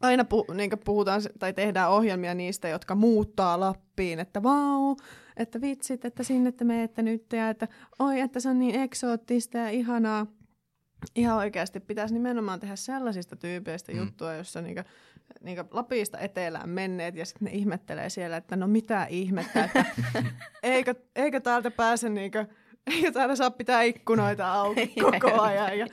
aina 0.00 0.24
pu, 0.24 0.44
niin 0.54 0.70
puhutaan 0.84 1.22
tai 1.38 1.52
tehdään 1.52 1.90
ohjelmia 1.90 2.34
niistä, 2.34 2.68
jotka 2.68 2.94
muuttaa 2.94 3.60
Lappiin, 3.60 4.20
että 4.20 4.42
vau, 4.42 4.96
että 5.36 5.60
vitsit, 5.60 6.04
että 6.04 6.22
sinne 6.22 6.52
te 6.52 6.64
menette 6.64 7.02
nyt 7.02 7.32
ja 7.32 7.48
että 7.48 7.68
oi, 7.98 8.20
että 8.20 8.40
se 8.40 8.48
on 8.48 8.58
niin 8.58 8.80
eksoottista 8.80 9.58
ja 9.58 9.68
ihanaa. 9.68 10.26
Ihan 11.16 11.36
oikeasti 11.36 11.80
pitäisi 11.80 12.14
nimenomaan 12.14 12.60
tehdä 12.60 12.76
sellaisista 12.76 13.36
tyypeistä 13.36 13.92
Mm. 13.92 13.98
juttua, 13.98 14.34
jossa 14.34 14.62
niinku, 14.62 14.82
niinku 15.40 15.62
Lapista 15.70 16.18
etelään 16.18 16.68
menneet 16.68 17.16
ja 17.16 17.24
sitten 17.24 17.46
ne 17.46 17.50
ihmettelee 17.52 18.10
siellä, 18.10 18.36
että 18.36 18.56
no 18.56 18.66
mitä 18.66 19.06
ihmettä, 19.10 19.64
että 19.64 19.84
eikö, 20.62 20.94
eikö 21.16 21.40
täältä 21.40 21.70
pääse 21.70 22.08
niinku, 22.08 22.38
eikö 22.86 23.12
täällä 23.12 23.36
saa 23.36 23.50
pitää 23.50 23.82
ikkunoita 23.82 24.52
auki 24.52 24.86
koko 25.20 25.40
ajan 25.40 25.78
ja 25.78 25.86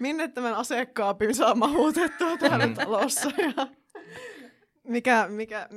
minne 0.00 0.28
tämän 0.28 0.54
asekaapin 0.54 1.34
saa 1.34 1.54
mahutettua 1.54 2.36
täällä 2.36 2.66
Mm. 2.66 2.74
talossa 2.74 3.30
ja 3.38 3.66
mikä, 4.88 5.28
mikä, 5.28 5.68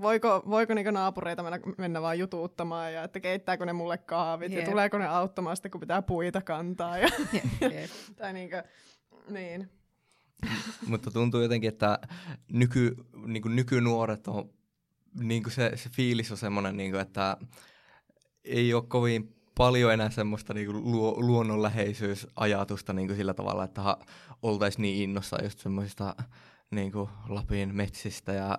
voiko, 0.00 0.42
voiko 0.50 0.74
niinku 0.74 0.90
naapureita 0.90 1.42
mennä, 1.42 1.58
mennä 1.78 2.02
vaan 2.02 2.18
jutuuttamaan 2.18 2.92
ja 2.94 3.02
että 3.04 3.20
keittääkö 3.20 3.66
ne 3.66 3.72
mulle 3.72 3.98
kahvit 3.98 4.52
Jep. 4.52 4.60
ja 4.60 4.70
tuleeko 4.70 4.98
ne 4.98 5.06
auttamaan 5.06 5.56
sitten, 5.56 5.70
kun 5.70 5.80
pitää 5.80 6.02
puita 6.02 6.42
kantaa. 6.42 6.98
Ja, 6.98 7.08
Jep. 7.60 7.90
tai 8.18 8.32
niinku, 8.32 8.56
niin. 9.30 9.68
Mutta 10.86 11.10
tuntuu 11.10 11.40
jotenkin, 11.42 11.68
että 11.68 11.98
nyky, 12.52 12.96
niin 13.26 13.42
kuin 13.42 13.56
nykynuoret 13.56 14.28
on, 14.28 14.50
niin 15.20 15.42
kuin 15.42 15.52
se, 15.52 15.72
se 15.74 15.88
fiilis 15.90 16.30
on 16.30 16.36
semmoinen, 16.36 16.76
niin 16.76 16.90
kuin, 16.90 17.00
että 17.00 17.36
ei 18.44 18.74
ole 18.74 18.84
kovin 18.88 19.34
paljon 19.58 19.92
enää 19.92 20.10
semmoista 20.10 20.54
niin 20.54 20.66
kuin 20.66 20.92
luo, 20.92 21.14
luonnonläheisyysajatusta 21.16 22.92
niin 22.92 23.08
kuin 23.08 23.16
sillä 23.16 23.34
tavalla, 23.34 23.64
että 23.64 23.82
ha, 23.82 23.98
oltaisiin 24.42 24.82
niin 24.82 25.02
innossa 25.02 25.42
just 25.42 25.58
semmoisista 25.58 26.14
niin 26.70 26.92
kuin 26.92 27.08
Lapin 27.28 27.74
metsistä 27.74 28.32
ja 28.32 28.58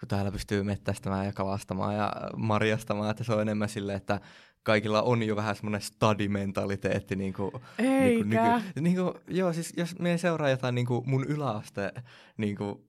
kun 0.00 0.08
täällä 0.08 0.32
pystyy 0.32 0.62
mettästämään 0.62 1.26
ja 1.26 1.32
kalastamaan 1.32 1.96
ja 1.96 2.12
marjastamaan, 2.36 3.10
että 3.10 3.24
se 3.24 3.32
on 3.32 3.42
enemmän 3.42 3.68
silleen, 3.68 3.96
että 3.96 4.20
kaikilla 4.62 5.02
on 5.02 5.22
jo 5.22 5.36
vähän 5.36 5.56
semmoinen 5.56 5.80
stadimentaliteetti 5.80 7.16
niin 7.16 7.32
kuin. 7.32 7.50
Niin 7.78 8.18
kuin, 8.18 8.30
nyky, 8.30 8.80
niin 8.80 8.96
kuin, 8.96 9.14
joo, 9.28 9.52
siis 9.52 9.72
jos 9.76 9.98
me 9.98 10.18
seuraa 10.18 10.50
jotain 10.50 10.74
niin 10.74 10.86
kuin 10.86 11.10
mun 11.10 11.24
yläaste, 11.24 11.92
niin 12.36 12.56
kuin, 12.56 12.84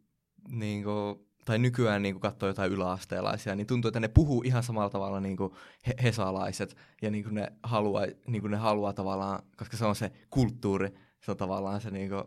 niin 0.50 0.84
kuin, 0.84 1.31
tai 1.46 1.60
nykyään 1.60 2.02
niin 2.02 2.14
kuin 2.14 2.22
katsoo 2.22 2.50
jotain 2.50 2.72
yläasteelaisia, 2.72 3.56
niin 3.56 3.68
tuntuu, 3.68 3.90
että 3.90 4.00
ne 4.00 4.08
puhuu 4.08 4.42
ihan 4.44 4.64
samalla 4.64 4.90
tavalla 4.90 5.20
niin 5.20 5.38
kuin 5.38 5.54
he, 5.88 5.94
hesalaiset, 6.04 6.78
ja 7.02 7.12
niin 7.12 7.24
kuin 7.24 7.36
ne, 7.36 7.52
haluaa, 7.64 8.06
niin 8.28 8.42
kuin 8.42 8.52
ne 8.52 8.58
haluaa 8.58 8.94
tavallaan, 8.94 9.44
koska 9.58 9.78
se 9.78 9.86
on 9.86 9.96
se 9.96 10.12
kulttuuri, 10.30 10.90
se 11.22 11.32
on 11.32 11.38
tavallaan 11.38 11.82
se 11.82 11.92
niin 11.92 12.10
kuin, 12.10 12.24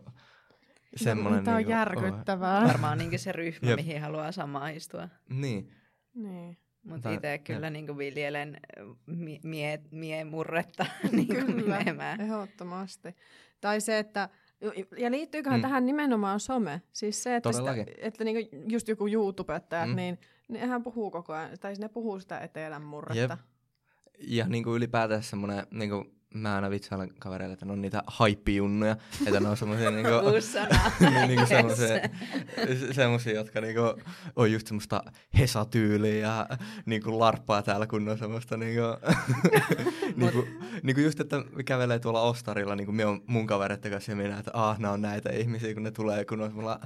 semmoinen... 0.95 1.43
Tämä 1.43 1.55
on 1.55 1.57
niin 1.57 1.65
kuin, 1.65 1.77
järkyttävää. 1.77 2.67
Varmaan 2.67 2.97
niin 2.97 3.19
se 3.19 3.31
ryhmä, 3.31 3.69
Jep. 3.69 3.75
mihin 3.75 4.01
haluaa 4.01 4.31
samaistua. 4.31 5.03
Oh, 5.03 5.09
niin, 5.29 5.71
Niin. 6.13 6.57
Mutta 6.83 7.11
itse 7.11 7.37
kyllä 7.37 7.69
niin 7.69 7.97
viljelen 7.97 8.57
mie, 9.05 9.39
mie, 9.43 9.81
mie 9.91 10.23
murretta 10.23 10.85
niin 11.11 11.27
Kyllä, 11.27 11.77
menemään. 11.77 12.21
ehdottomasti. 12.21 13.15
Tai 13.61 13.81
se, 13.81 13.99
että, 13.99 14.29
ja 14.97 15.11
liittyyköhän 15.11 15.59
Mm. 15.59 15.61
tähän 15.61 15.85
nimenomaan 15.85 16.39
some? 16.39 16.81
Siis 16.93 17.23
se, 17.23 17.35
että, 17.35 17.51
sitä, 17.51 17.75
että 17.97 18.23
niinku 18.23 18.55
just 18.69 18.87
joku 18.87 19.07
YouTubettajat, 19.07 19.89
Mm. 19.89 19.95
niin 19.95 20.19
nehän 20.47 20.83
puhuu 20.83 21.11
koko 21.11 21.33
ajan, 21.33 21.49
tai 21.59 21.73
ne 21.79 21.89
puhuu 21.89 22.19
sitä 22.19 22.39
etelän 22.39 22.81
murretta. 22.81 23.37
Jep. 23.37 23.39
ja 24.19 24.47
niin 24.47 24.63
kuin 24.63 24.75
ylipäätään 24.77 25.23
semmoinen, 25.23 25.67
niin 25.71 25.89
kuin 25.89 26.15
mä 26.37 26.55
aina 26.55 26.69
vitsailen 26.69 27.09
kavereille, 27.19 27.53
että 27.53 27.65
ne 27.65 27.71
on 27.71 27.81
niitä 27.81 28.03
haippijunnuja, 28.07 28.95
että 29.27 29.39
ne 29.39 29.49
on 29.49 29.57
semmoisia 29.57 29.91
niin 29.95 30.41
sana. 30.41 30.67
niin, 30.99 31.13
niin 31.13 31.27
kuin 31.27 31.39
Yes. 31.39 31.49
semmoisia, 31.49 31.87
se- 31.87 32.93
semmoisia, 32.93 33.33
jotka 33.35 33.61
niinku 33.61 33.81
on 34.35 34.51
just 34.51 34.67
semmoista 34.67 35.03
hesatyyliä 35.39 36.15
ja 36.27 36.47
niinku 36.85 37.19
larppaa 37.19 37.61
täällä, 37.63 37.87
kun 37.87 38.09
on 38.09 38.17
semmoista 38.17 38.57
niinku, 38.57 38.81
niinku, 40.15 40.45
niinku 40.83 41.01
just, 41.01 41.19
että 41.19 41.43
kävelee 41.65 41.99
tuolla 41.99 42.21
ostarilla, 42.21 42.75
niinku 42.75 42.91
me 42.91 43.05
on 43.05 43.21
mun 43.27 43.47
kavereiden 43.47 43.91
kanssa 43.91 44.11
ja 44.11 44.15
minä, 44.15 44.39
että 44.39 44.51
ah, 44.53 44.79
nämä 44.79 44.93
on 44.93 45.01
näitä 45.01 45.29
ihmisiä, 45.29 45.73
kun 45.73 45.83
ne 45.83 45.91
tulee, 45.91 46.25
kun 46.25 46.41
on 46.41 46.47
semmoilla 46.47 46.79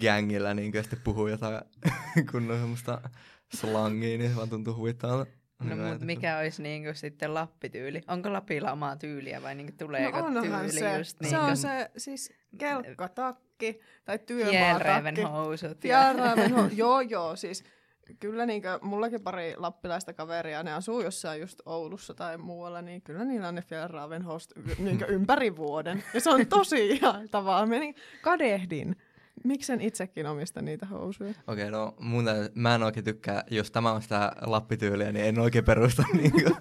gängillä, 0.00 0.54
niinku, 0.54 0.76
ja 0.76 0.82
sitten 0.82 1.00
puhuu 1.04 1.26
jotain, 1.28 1.60
kun 2.30 2.50
on 2.50 2.58
semmoista 2.58 3.00
slangia, 3.56 4.18
niin 4.18 4.30
se 4.30 4.36
vaan 4.36 4.48
tuntuu 4.48 4.74
huvittavalta. 4.74 5.30
No 5.64 5.76
mutta 5.76 6.04
mikä 6.04 6.38
olisi 6.38 6.62
niinku 6.62 6.90
sitten 6.94 7.34
Lappityyli? 7.34 8.00
Onko 8.08 8.32
Lapilla 8.32 8.72
omaa 8.72 8.96
tyyliä 8.96 9.42
vai 9.42 9.54
niinku 9.54 9.72
tuleeko 9.78 10.20
no 10.20 10.26
onhan 10.26 10.42
tyyli 10.66 10.72
se. 10.80 10.98
just 10.98 11.16
se 11.22 11.24
niinku 11.30 11.46
on 11.46 11.56
se 11.56 11.90
siis 11.96 12.32
kelkkatakki 12.58 13.80
tai 14.04 14.18
työmaatakki. 14.18 15.22
housut? 15.22 15.84
ja- 15.84 16.00
Fjällräven 16.00 16.50
ho- 16.52 16.70
joo, 16.74 17.00
joo, 17.00 17.36
siis 17.36 17.64
kyllä 18.20 18.46
niinkö, 18.46 18.78
mullakin 18.82 19.20
pari 19.22 19.54
lappilaista 19.56 20.12
kaveria, 20.12 20.62
ne 20.62 20.72
asuu 20.72 21.00
jossain 21.00 21.40
just 21.40 21.60
Oulussa 21.66 22.14
tai 22.14 22.38
muualla, 22.38 22.82
niin 22.82 23.02
kyllä 23.02 23.24
niillä 23.24 23.48
on 23.48 23.54
ne 23.54 23.62
Fjällräven 23.62 24.22
host 24.22 24.52
niinkö 24.78 25.06
ympäri 25.06 25.56
vuoden. 25.56 26.04
Ja 26.14 26.20
se 26.20 26.30
on 26.30 26.46
tosi. 26.46 27.00
Mä 27.68 27.78
niin 27.78 27.94
kadehdin. 28.22 28.96
Miksen 29.44 29.80
itsekin 29.80 30.26
omista 30.26 30.62
niitä 30.62 30.86
housuja? 30.86 31.34
Okei, 31.46 31.70
no 31.70 31.94
mun 32.00 32.24
mä 32.54 32.74
en 32.74 32.82
oikein 32.82 33.04
tykkää, 33.04 33.44
jos 33.50 33.70
tämä 33.70 33.92
on 33.92 34.02
sitä 34.02 34.32
lappityyliä, 34.40 35.12
niin 35.12 35.24
en 35.24 35.38
oikein 35.38 35.64
perusta 35.64 36.04
niinku, 36.12 36.56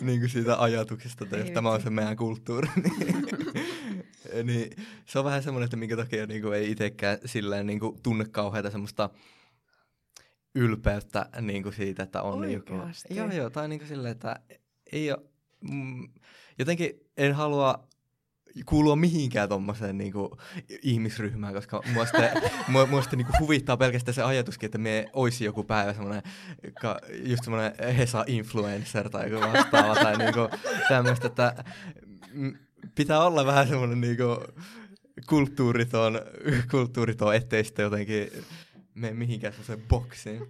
niinku 0.00 0.28
siitä 0.28 0.62
ajatuksesta, 0.62 1.24
että 1.24 1.36
jos 1.36 1.50
tämä 1.50 1.70
on 1.70 1.82
se 1.82 1.90
meidän 1.90 2.16
kulttuuri, 2.16 2.68
niin, 2.82 3.26
niin 4.44 4.70
se 5.06 5.18
on 5.18 5.24
vähän 5.24 5.42
semmoinen, 5.42 5.64
että 5.64 5.76
minkä 5.76 5.96
takia 5.96 6.26
niinku 6.26 6.50
ei 6.50 6.70
itsekään 6.70 7.18
silleen 7.24 7.66
niinku 7.66 7.98
tunne 8.02 8.24
kauheita 8.24 8.70
semmoista 8.70 9.10
ylpeyttä 10.54 11.26
niinku 11.40 11.72
siitä, 11.72 12.02
että 12.02 12.22
on 12.22 12.40
niinku, 12.40 12.74
Oikeasti? 12.74 13.16
joo 13.16 13.30
joo, 13.30 13.50
tai 13.50 13.68
niinku 13.68 13.86
silleen, 13.86 14.12
että 14.12 14.40
ei 14.92 15.12
ole, 15.12 15.20
mm, 15.60 16.08
jotenkin 16.58 16.90
en 17.16 17.34
halua 17.34 17.87
kuulua 18.66 18.96
mihinkään 18.96 19.48
tommoseen 19.48 19.98
niinku 19.98 20.38
ihmisryhmään, 20.82 21.54
koska 21.54 21.82
mua 21.94 22.04
sitten, 22.04 22.30
mua, 22.72 22.86
mua 22.86 23.02
sitten 23.02 23.18
niinku 23.18 23.32
huvittaa 23.40 23.76
pelkästään 23.76 24.14
se 24.14 24.22
ajatuskin, 24.22 24.66
että 24.66 24.78
me 24.78 25.10
olisi 25.12 25.44
joku 25.44 25.64
päivä 25.64 25.92
semmoinen, 25.92 26.22
ka, 26.80 26.98
just 27.24 27.44
semmoinen 27.44 27.72
Hesa-influencer 27.96 29.10
tai 29.10 29.30
joku 29.30 29.46
vastaava 29.52 29.94
tai 29.94 30.18
niinku 30.18 30.48
tämmöistä, 30.88 31.26
että 31.26 31.64
pitää 32.94 33.24
olla 33.24 33.46
vähän 33.46 33.68
semmoinen 33.68 34.00
niinku 34.00 34.44
kulttuuriton, 35.28 36.20
kulttuuriton, 36.70 37.34
ettei 37.34 37.64
sitten 37.64 37.82
jotenkin 37.82 38.30
mene 38.98 39.12
mihinkään 39.14 39.52
semmoiseen 39.52 39.82
boksiin. 39.88 40.42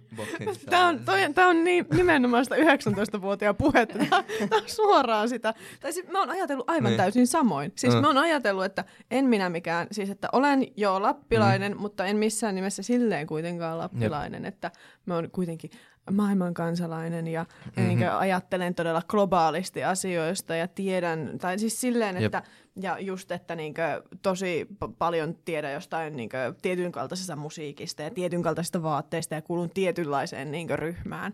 Tämä 0.69 0.87
on, 0.87 0.99
toi, 1.05 1.33
tää 1.33 1.47
on 1.47 1.63
niin, 1.63 1.85
nimenomaan 1.93 2.45
sitä 2.45 2.55
19-vuotiaan 2.55 3.55
puhetta. 3.55 3.93
Tämä, 3.99 4.23
tämä 4.49 4.61
on 4.61 4.69
suoraan 4.69 5.29
sitä. 5.29 5.53
Tai 5.79 5.93
siis 5.93 6.07
mä 6.07 6.19
oon 6.19 6.29
ajatellut 6.29 6.69
aivan 6.69 6.89
Niin. 6.91 6.97
täysin 6.97 7.27
samoin. 7.27 7.71
Siis 7.75 7.93
Mm. 7.95 8.01
mä 8.01 8.07
oon 8.07 8.17
ajatellut, 8.17 8.65
että 8.65 8.85
en 9.11 9.25
minä 9.25 9.49
mikään, 9.49 9.87
siis 9.91 10.09
että 10.09 10.27
olen 10.31 10.67
jo 10.77 11.01
lappilainen, 11.01 11.71
mm. 11.73 11.81
mutta 11.81 12.05
en 12.05 12.17
missään 12.17 12.55
nimessä 12.55 12.83
silleen 12.83 13.27
kuitenkaan 13.27 13.77
lappilainen, 13.77 14.43
Jep. 14.45 14.53
että 14.53 14.71
mä 15.05 15.15
oon 15.15 15.29
kuitenkin 15.31 15.71
maailman 16.11 16.53
kansalainen 16.53 17.27
ja 17.27 17.45
Mhm. 17.77 17.87
mm-hmm. 17.87 18.03
ajattelen 18.19 18.75
todella 18.75 19.01
globaalisti 19.07 19.83
asioista 19.83 20.55
ja 20.55 20.67
tiedän, 20.67 21.31
tai 21.41 21.59
siis 21.59 21.81
silleen, 21.81 22.15
Jep. 22.15 22.25
että 22.25 22.43
ja 22.81 22.99
just, 22.99 23.31
että 23.31 23.55
niinkö 23.55 24.03
tosi 24.21 24.67
p- 24.73 24.97
paljon 24.97 25.35
tiedän 25.45 25.73
jostain 25.73 26.15
niinkö 26.15 26.53
tietyn 26.61 26.91
kaltaisesta 26.91 27.35
musiikista 27.35 28.01
ja 28.01 28.11
tietyn 28.11 28.41
kaltaisista 28.41 28.83
vaatteista 28.83 29.35
ja 29.35 29.41
kuulun 29.41 29.69
tietynlaiseen 29.69 30.51
niinkö 30.51 30.75
ryhmään. 30.75 31.33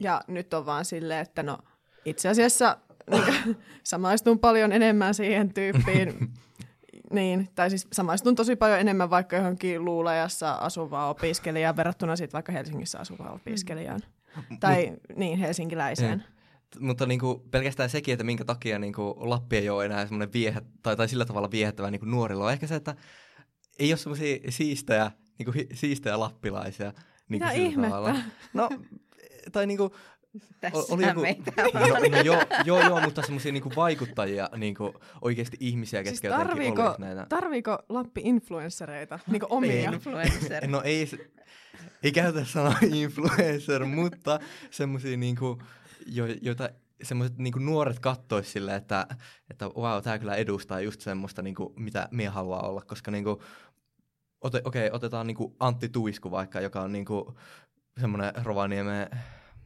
Ja 0.00 0.22
nyt 0.28 0.54
on 0.54 0.66
vaan 0.66 0.84
silleen, 0.84 1.20
että 1.20 1.42
no 1.42 1.58
itse 2.04 2.28
asiassa 2.28 2.76
niin, 3.10 3.56
samaistun 3.84 4.38
paljon 4.38 4.72
enemmän 4.72 5.14
siihen 5.14 5.54
tyyppiin. 5.54 6.14
Niin, 7.10 7.48
tai 7.54 7.70
siis 7.70 7.88
samaistun 7.92 8.34
tosi 8.34 8.56
paljon 8.56 8.80
enemmän 8.80 9.10
vaikka 9.10 9.36
johonkin 9.36 9.84
luulajassa 9.84 10.52
asuvaan 10.52 11.10
opiskelijaan 11.10 11.76
verrattuna 11.76 12.16
sitten 12.16 12.32
vaikka 12.32 12.52
Helsingissä 12.52 12.98
asuvaan 12.98 13.34
opiskelijaan. 13.34 14.00
Tai 14.60 14.92
niin, 15.16 15.38
helsinkiläiseen. 15.38 16.24
Mutta 16.80 17.06
niin 17.06 17.20
kuin, 17.20 17.40
pelkästään 17.50 17.90
sekin, 17.90 18.12
että 18.12 18.24
minkä 18.24 18.44
takia 18.44 18.78
niin 18.78 18.92
kuin, 18.92 19.14
Lappi 19.16 19.56
ei 19.56 19.68
ole 19.68 19.84
enää 19.84 20.06
semmoinen 20.06 20.32
viehä, 20.32 20.62
tai, 20.82 20.96
tai 20.96 21.08
sillä 21.08 21.24
tavalla 21.24 21.50
viehättävä 21.50 21.90
niin 21.90 22.00
kuin 22.00 22.10
nuorilla, 22.10 22.44
on 22.44 22.52
ehkä 22.52 22.66
se, 22.66 22.74
että 22.74 22.96
ei 23.78 23.92
ole 23.92 23.96
semmoisia 23.96 24.38
siistejä, 24.48 25.10
niin 25.38 25.44
kuin, 25.44 25.54
hi, 25.54 25.66
siistejä 25.74 26.20
lappilaisia. 26.20 26.92
Niin 27.28 27.42
Mitä 27.42 27.50
ihmettä? 27.50 27.96
Tavalla. 27.96 28.14
No, 28.54 28.68
tai 29.52 29.66
niin 29.66 29.78
kuin, 29.78 29.90
Tässä 30.60 30.94
oli 30.94 31.06
joku, 31.06 31.20
no, 31.74 32.08
no, 32.10 32.20
joo, 32.24 32.42
joo, 32.64 32.82
joo, 32.82 33.00
mutta 33.00 33.22
semmoisia 33.22 33.52
niinku 33.52 33.72
vaikuttajia, 33.76 34.50
niinku 34.56 34.94
oikeasti 35.22 35.56
ihmisiä, 35.60 36.04
Siis 36.04 36.20
ketkä 36.20 36.28
jotenkin 36.28 36.48
tarviiko, 36.48 36.96
näitä. 36.98 37.26
tarviiko 37.28 37.78
Lappi 37.88 38.20
influenssereita, 38.24 39.18
niinku 39.30 39.46
omia? 39.50 39.90
Influencer. 39.90 40.66
No 40.66 40.82
ei, 40.84 41.10
ei 42.02 42.12
käytä 42.12 42.44
sanaa 42.44 42.78
influencer, 42.90 43.84
mutta 43.84 44.40
semmoisia 44.70 45.16
niinku, 45.16 45.62
jo, 46.06 46.26
joita 46.42 46.70
semmoiset 47.02 47.38
niinku 47.38 47.58
nuoret 47.58 47.98
kattois 47.98 48.52
silleen, 48.52 48.76
että, 48.76 49.06
että 49.50 49.68
wow, 49.68 50.02
tää 50.02 50.18
kyllä 50.18 50.36
edustaa 50.36 50.80
just 50.80 51.00
semmoista, 51.00 51.42
niinku, 51.42 51.72
mitä 51.76 52.08
mie 52.10 52.28
haluaa 52.28 52.68
olla, 52.68 52.82
koska 52.82 53.10
niinku, 53.10 53.42
ote, 54.40 54.62
okei, 54.64 54.90
otetaan 54.92 55.26
niinku 55.26 55.56
Antti 55.60 55.88
Tuisku 55.88 56.30
vaikka, 56.30 56.60
joka 56.60 56.80
on 56.80 56.92
niinku 56.92 57.38
semmoinen 58.00 58.32
Rovaniemen 58.44 59.10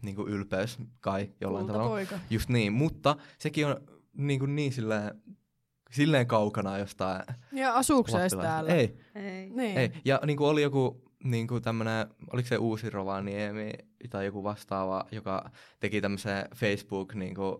niinku 0.02 0.26
ylpeys 0.26 0.78
kai 1.00 1.32
jollain 1.40 1.66
tavalla. 1.66 1.88
Kultapoika. 1.88 2.18
Just 2.30 2.48
niin, 2.48 2.72
mutta 2.72 3.16
sekin 3.38 3.66
on 3.66 3.76
niin, 4.12 4.40
kuin 4.40 4.56
niin 4.56 4.72
silleen, 4.72 5.22
silleen 5.90 6.26
kaukana 6.26 6.78
jostain 6.78 7.22
Ja 7.52 7.74
asuuko 7.74 8.10
se 8.10 8.36
täällä? 8.36 8.74
Ei, 8.74 8.96
Ei. 9.14 9.50
Niin. 9.50 9.78
ei. 9.78 9.92
Ja 10.04 10.20
niin 10.26 10.36
kuin 10.36 10.50
oli 10.50 10.62
joku 10.62 11.09
niin 11.24 11.48
kuin 11.48 11.62
tämmönen, 11.62 12.06
oliko 12.32 12.48
se 12.48 12.56
uusi 12.56 12.90
Rovaniemi 12.90 13.72
tai 14.10 14.24
joku 14.26 14.44
vastaava, 14.44 15.04
joka 15.12 15.50
teki 15.80 16.00
tämmöisen 16.00 16.48
Facebook 16.54 17.14
niin 17.14 17.34
kuin, 17.34 17.56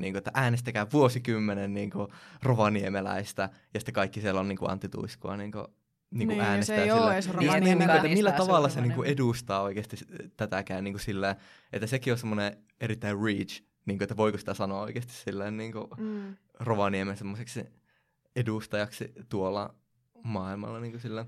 niin 0.00 0.16
että 0.16 0.30
äänestäkää 0.34 0.86
vuosikymmenen 0.92 1.74
niin 1.74 1.90
kuin, 1.90 2.08
rovaniemeläistä, 2.42 3.50
ja 3.74 3.80
sitten 3.80 3.94
kaikki 3.94 4.20
siellä 4.20 4.40
on 4.40 4.48
niin 4.48 4.58
kuin, 4.58 4.70
Antti 4.70 4.88
Tuiskua 4.88 5.36
niin 5.36 5.52
kuin, 5.52 5.66
niin 6.10 6.28
kuin 6.28 6.38
Niin, 6.38 6.38
ja 6.38 6.44
se 6.44 6.50
äänestää 6.50 6.76
ei 6.76 6.90
edes 7.12 7.26
Just 7.26 7.40
niin, 7.40 7.78
niin 7.78 7.78
kuin, 7.78 7.90
että 7.90 8.08
millä 8.08 8.32
tavalla 8.32 8.68
se 8.68 8.80
niin 8.80 8.92
kuin, 8.92 9.08
edustaa 9.08 9.62
oikeasti 9.62 9.96
tätäkään 10.36 10.84
niin 10.84 10.94
kuin, 10.94 11.02
silleen, 11.02 11.36
että 11.72 11.86
sekin 11.86 12.12
on 12.12 12.18
semmoinen 12.18 12.56
erittäin 12.80 13.22
reach, 13.22 13.62
niin 13.86 13.98
kuin, 13.98 14.02
että 14.02 14.16
voiko 14.16 14.38
sitä 14.38 14.54
sanoa 14.54 14.82
oikeasti 14.82 15.12
silleen 15.12 15.56
niin 15.56 15.72
kuin, 15.72 15.86
Mm. 15.98 16.36
Rovaniemen 16.60 17.16
semmoiseksi 17.16 17.64
edustajaksi 18.36 19.12
tuolla 19.28 19.74
maailmalla 20.24 20.80
niin 20.80 20.92
kuin 20.92 21.00
sillä, 21.00 21.26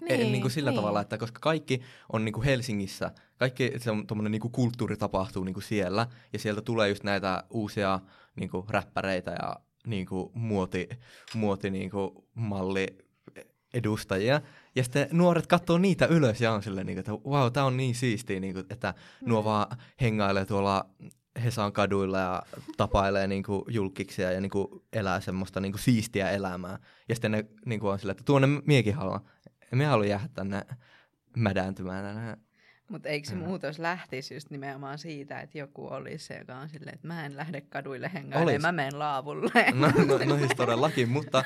niin, 0.00 0.32
niin 0.32 0.40
kuin 0.42 0.50
sillä 0.50 0.70
niin. 0.70 0.80
tavalla, 0.80 1.00
että 1.00 1.18
koska 1.18 1.38
kaikki 1.40 1.82
on 2.12 2.24
niin 2.24 2.32
kuin 2.32 2.44
Helsingissä, 2.44 3.10
kaikki 3.36 3.72
se 3.76 3.90
on 3.90 4.06
niin 4.28 4.40
kuin 4.40 4.52
kulttuuri 4.52 4.96
tapahtuu 4.96 5.44
niin 5.44 5.54
kuin 5.54 5.64
siellä 5.64 6.06
ja 6.32 6.38
sieltä 6.38 6.62
tulee 6.62 6.88
just 6.88 7.04
näitä 7.04 7.44
uusia 7.50 8.00
niin 8.36 8.50
kuin 8.50 8.64
räppäreitä 8.68 9.30
ja 9.30 9.56
niin 9.86 10.06
kuin 10.06 10.30
muoti, 10.34 10.88
muoti 11.34 11.70
niin 11.70 11.90
kuin 11.90 12.10
malli 12.34 12.86
edustajia. 13.74 14.40
Ja 14.74 14.82
sitten 14.82 15.08
nuoret 15.12 15.46
katsoo 15.46 15.78
niitä 15.78 16.06
ylös 16.06 16.40
ja 16.40 16.52
on 16.52 16.62
silleen, 16.62 16.86
niin 16.86 16.94
kuin, 16.94 17.16
että 17.16 17.30
wow, 17.30 17.52
tää 17.52 17.64
on 17.64 17.76
niin 17.76 17.94
siistiä, 17.94 18.40
niin 18.40 18.54
kuin, 18.54 18.66
että 18.70 18.94
nuo 19.26 19.44
vaan 19.44 19.76
hengailee 20.00 20.44
tuolla 20.44 20.86
Hesan 21.44 21.72
kaduilla 21.72 22.18
ja 22.18 22.42
tapailee 22.76 23.26
niin 23.26 23.42
kuin, 23.42 23.62
julkiksia 23.68 24.32
ja 24.32 24.40
niin 24.40 24.50
kuin, 24.50 24.68
elää 24.92 25.20
semmoista 25.20 25.60
niin 25.60 25.72
kuin, 25.72 25.82
siistiä 25.82 26.30
elämää. 26.30 26.78
Ja 27.08 27.14
sitten 27.14 27.30
ne 27.32 27.44
niin 27.66 27.80
kuin, 27.80 27.92
on 27.92 27.98
silleen, 27.98 28.12
että 28.12 28.24
tuonne 28.24 28.48
miekin 28.66 28.94
haluan. 28.94 29.20
Minä 29.72 29.88
halua 29.88 30.06
jäädä 30.06 30.28
tänne 30.34 30.62
mädääntymään 31.36 32.04
tänne. 32.04 32.36
Mutta 32.90 33.08
eikö 33.08 33.28
se 33.28 33.34
Mm. 33.34 33.40
muutos 33.40 33.78
lähtisi 33.78 34.34
just 34.34 34.50
nimenomaan 34.50 34.98
siitä, 34.98 35.40
että 35.40 35.58
joku 35.58 35.86
olisi 35.86 36.26
se, 36.26 36.34
joka 36.38 36.54
on 36.56 36.68
silleen, 36.68 36.94
että 36.94 37.06
mä 37.06 37.26
en 37.26 37.36
lähde 37.36 37.60
kaduille 37.60 38.10
hengailemaan, 38.14 38.42
Olis. 38.54 38.62
mä 38.62 38.72
menen 38.72 38.98
laavulle. 38.98 39.50
No, 39.74 39.86
no, 40.06 40.18
no 40.24 40.36
siis 40.38 40.50
todellakin, 40.56 41.08
mutta 41.08 41.44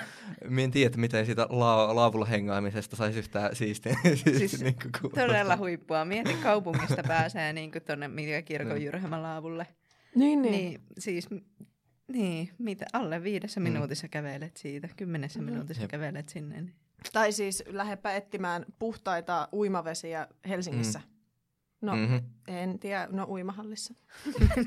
minä 0.48 0.64
en 0.64 0.70
tiedä, 0.70 0.86
että 0.86 0.98
miten 0.98 1.26
siitä 1.26 1.46
la- 1.50 1.94
laavulla 1.96 2.24
hengaamisesta 2.24 2.96
saisi 2.96 3.18
yhtään 3.18 3.56
siistiä. 3.56 3.96
Siis 4.38 4.62
niin. 4.62 4.76
Todella 5.14 5.56
huippua. 5.56 6.04
Mieti, 6.04 6.34
kaupungista 6.34 7.02
pääsee 7.08 7.52
niin 7.52 7.70
tuonne 7.86 8.08
Mitkä 8.08 8.42
kirkon 8.42 8.74
Niin. 8.74 8.84
Jyrhämän 8.84 9.22
laavulle. 9.22 9.66
Niin, 10.14 10.42
Niin. 10.42 10.52
niin. 10.52 10.80
siis, 10.98 11.28
niin, 12.08 12.50
mitä, 12.58 12.86
alle 12.92 13.22
viidessä 13.22 13.60
Mm. 13.60 13.64
minuutissa 13.64 14.08
kävelet 14.08 14.56
siitä, 14.56 14.88
kymmenessä 14.96 15.42
Mhm. 15.42 15.50
minuutissa 15.50 15.82
Jep. 15.82 15.90
kävelet 15.90 16.28
sinne. 16.28 16.60
Niin. 16.60 16.74
Tai 17.12 17.32
siis 17.32 17.62
lähdepä 17.66 18.12
etsimään 18.14 18.66
puhtaita 18.78 19.48
uimavesiä 19.52 20.28
Helsingissä. 20.48 20.98
Mm. 20.98 21.09
No, 21.80 21.94
mm. 21.96 22.00
Mm-hmm. 22.00 22.20
en 22.48 22.78
tiedä, 22.78 23.08
no 23.10 23.26
uimahallissa. 23.28 23.94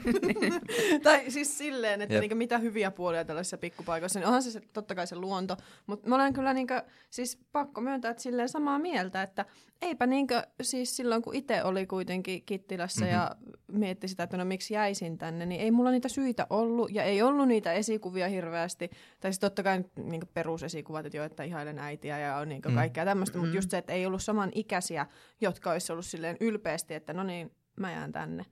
tai 1.04 1.32
siis 1.32 1.58
silleen, 1.58 2.02
että 2.02 2.14
Jep. 2.16 2.22
niinku 2.22 2.36
mitä 2.36 2.58
hyviä 2.58 2.92
puolia 2.92 3.26
tällaisissa 3.26 3.58
pikkupaikoissa. 3.58 4.20
Niin 4.20 4.28
onhan 4.28 4.44
se, 4.44 4.52
se 4.52 4.62
totta 4.74 4.96
kai 4.96 5.08
se 5.08 5.16
luonto, 5.16 5.58
mutta 5.88 6.10
mä 6.10 6.16
olen 6.16 6.34
kyllä 6.34 6.54
niinku, 6.54 6.74
siis 7.10 7.40
pakko 7.52 7.82
myöntää, 7.82 8.12
että 8.12 8.24
silleen 8.24 8.50
samaa 8.50 8.80
mieltä, 8.80 9.22
että 9.22 9.46
eipä 9.82 10.08
niinku, 10.08 10.34
siis 10.62 10.96
silloin 10.96 11.22
kun 11.22 11.36
itse 11.36 11.64
oli 11.64 11.86
kuitenkin 11.88 12.44
Kittilässä 12.46 13.06
mm-hmm. 13.06 13.14
ja 13.20 13.36
mietti 13.72 14.08
sitä, 14.08 14.24
että 14.24 14.38
no 14.38 14.46
miksi 14.46 14.74
jäisin 14.74 15.18
tänne, 15.18 15.46
niin 15.46 15.62
ei 15.62 15.72
mulla 15.72 15.92
niitä 15.92 16.10
syitä 16.10 16.48
ollut 16.50 16.92
ja 16.92 17.04
ei 17.04 17.22
ollut 17.22 17.48
niitä 17.48 17.74
esikuvia 17.74 18.28
hirveästi. 18.28 18.88
Tai 19.20 19.32
siis 19.32 19.40
totta 19.40 19.64
kai 19.64 19.84
niinku 19.96 20.26
perusesikuvat, 20.34 21.06
että 21.06 21.18
jo, 21.18 21.24
että 21.24 21.44
ihailen 21.44 21.80
äitiä 21.80 22.20
ja 22.20 22.38
on 22.38 22.50
niinku 22.50 22.70
Mm. 22.70 22.76
kaikkea 22.76 23.06
tämmöistä, 23.06 23.38
mutta 23.38 23.52
Mm. 23.52 23.56
just 23.56 23.70
se, 23.70 23.78
että 23.78 23.94
ei 23.94 24.06
ollut 24.06 24.24
saman 24.24 24.52
ikäisiä, 24.56 25.06
jotka 25.42 25.72
olisi 25.72 25.92
ollut 25.92 26.06
silleen 26.06 26.38
ylpeästi, 26.40 26.94
että 27.04 27.14
no 27.14 27.24
niin, 27.24 27.52
mä 27.76 27.92
jään 27.92 28.12
tänne. 28.12 28.46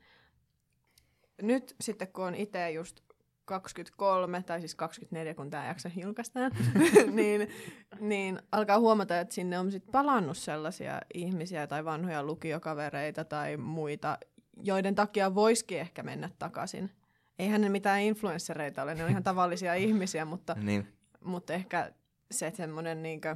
Nyt 1.42 1.76
sitten 1.82 2.08
kun 2.08 2.26
on 2.26 2.36
itse 2.36 2.72
just 2.72 3.00
23, 3.46 4.44
tai 4.44 4.60
siis 4.60 4.76
24, 4.76 5.34
kun 5.34 5.50
tämä 5.50 5.68
jakso 5.68 5.90
julkaistaan, 5.96 6.52
niin, 7.12 7.48
niin 8.00 8.40
alkaa 8.52 8.80
huomata, 8.80 9.20
että 9.20 9.34
sinne 9.36 9.60
on 9.60 9.72
sit 9.72 9.84
palannut 9.92 10.38
sellaisia 10.38 11.02
ihmisiä 11.14 11.68
tai 11.68 11.86
vanhoja 11.86 12.24
lukiokavereita 12.24 13.26
tai 13.26 13.58
muita, 13.58 14.18
joiden 14.64 14.96
takia 14.96 15.36
voisikin 15.36 15.80
ehkä 15.80 16.04
mennä 16.04 16.30
takaisin. 16.40 16.92
Eihän 17.40 17.62
ne 17.62 17.70
mitään 17.70 18.02
influenssereita 18.02 18.84
ole, 18.84 18.96
ne 18.96 19.04
on 19.04 19.10
ihan 19.10 19.24
tavallisia 19.24 19.74
ihmisiä, 19.86 20.26
mutta, 20.26 20.56
Niin. 20.62 20.88
mutta 21.24 21.54
ehkä 21.54 21.92
se 22.32 22.52
semmoinen 22.56 23.04
niinkö, 23.04 23.36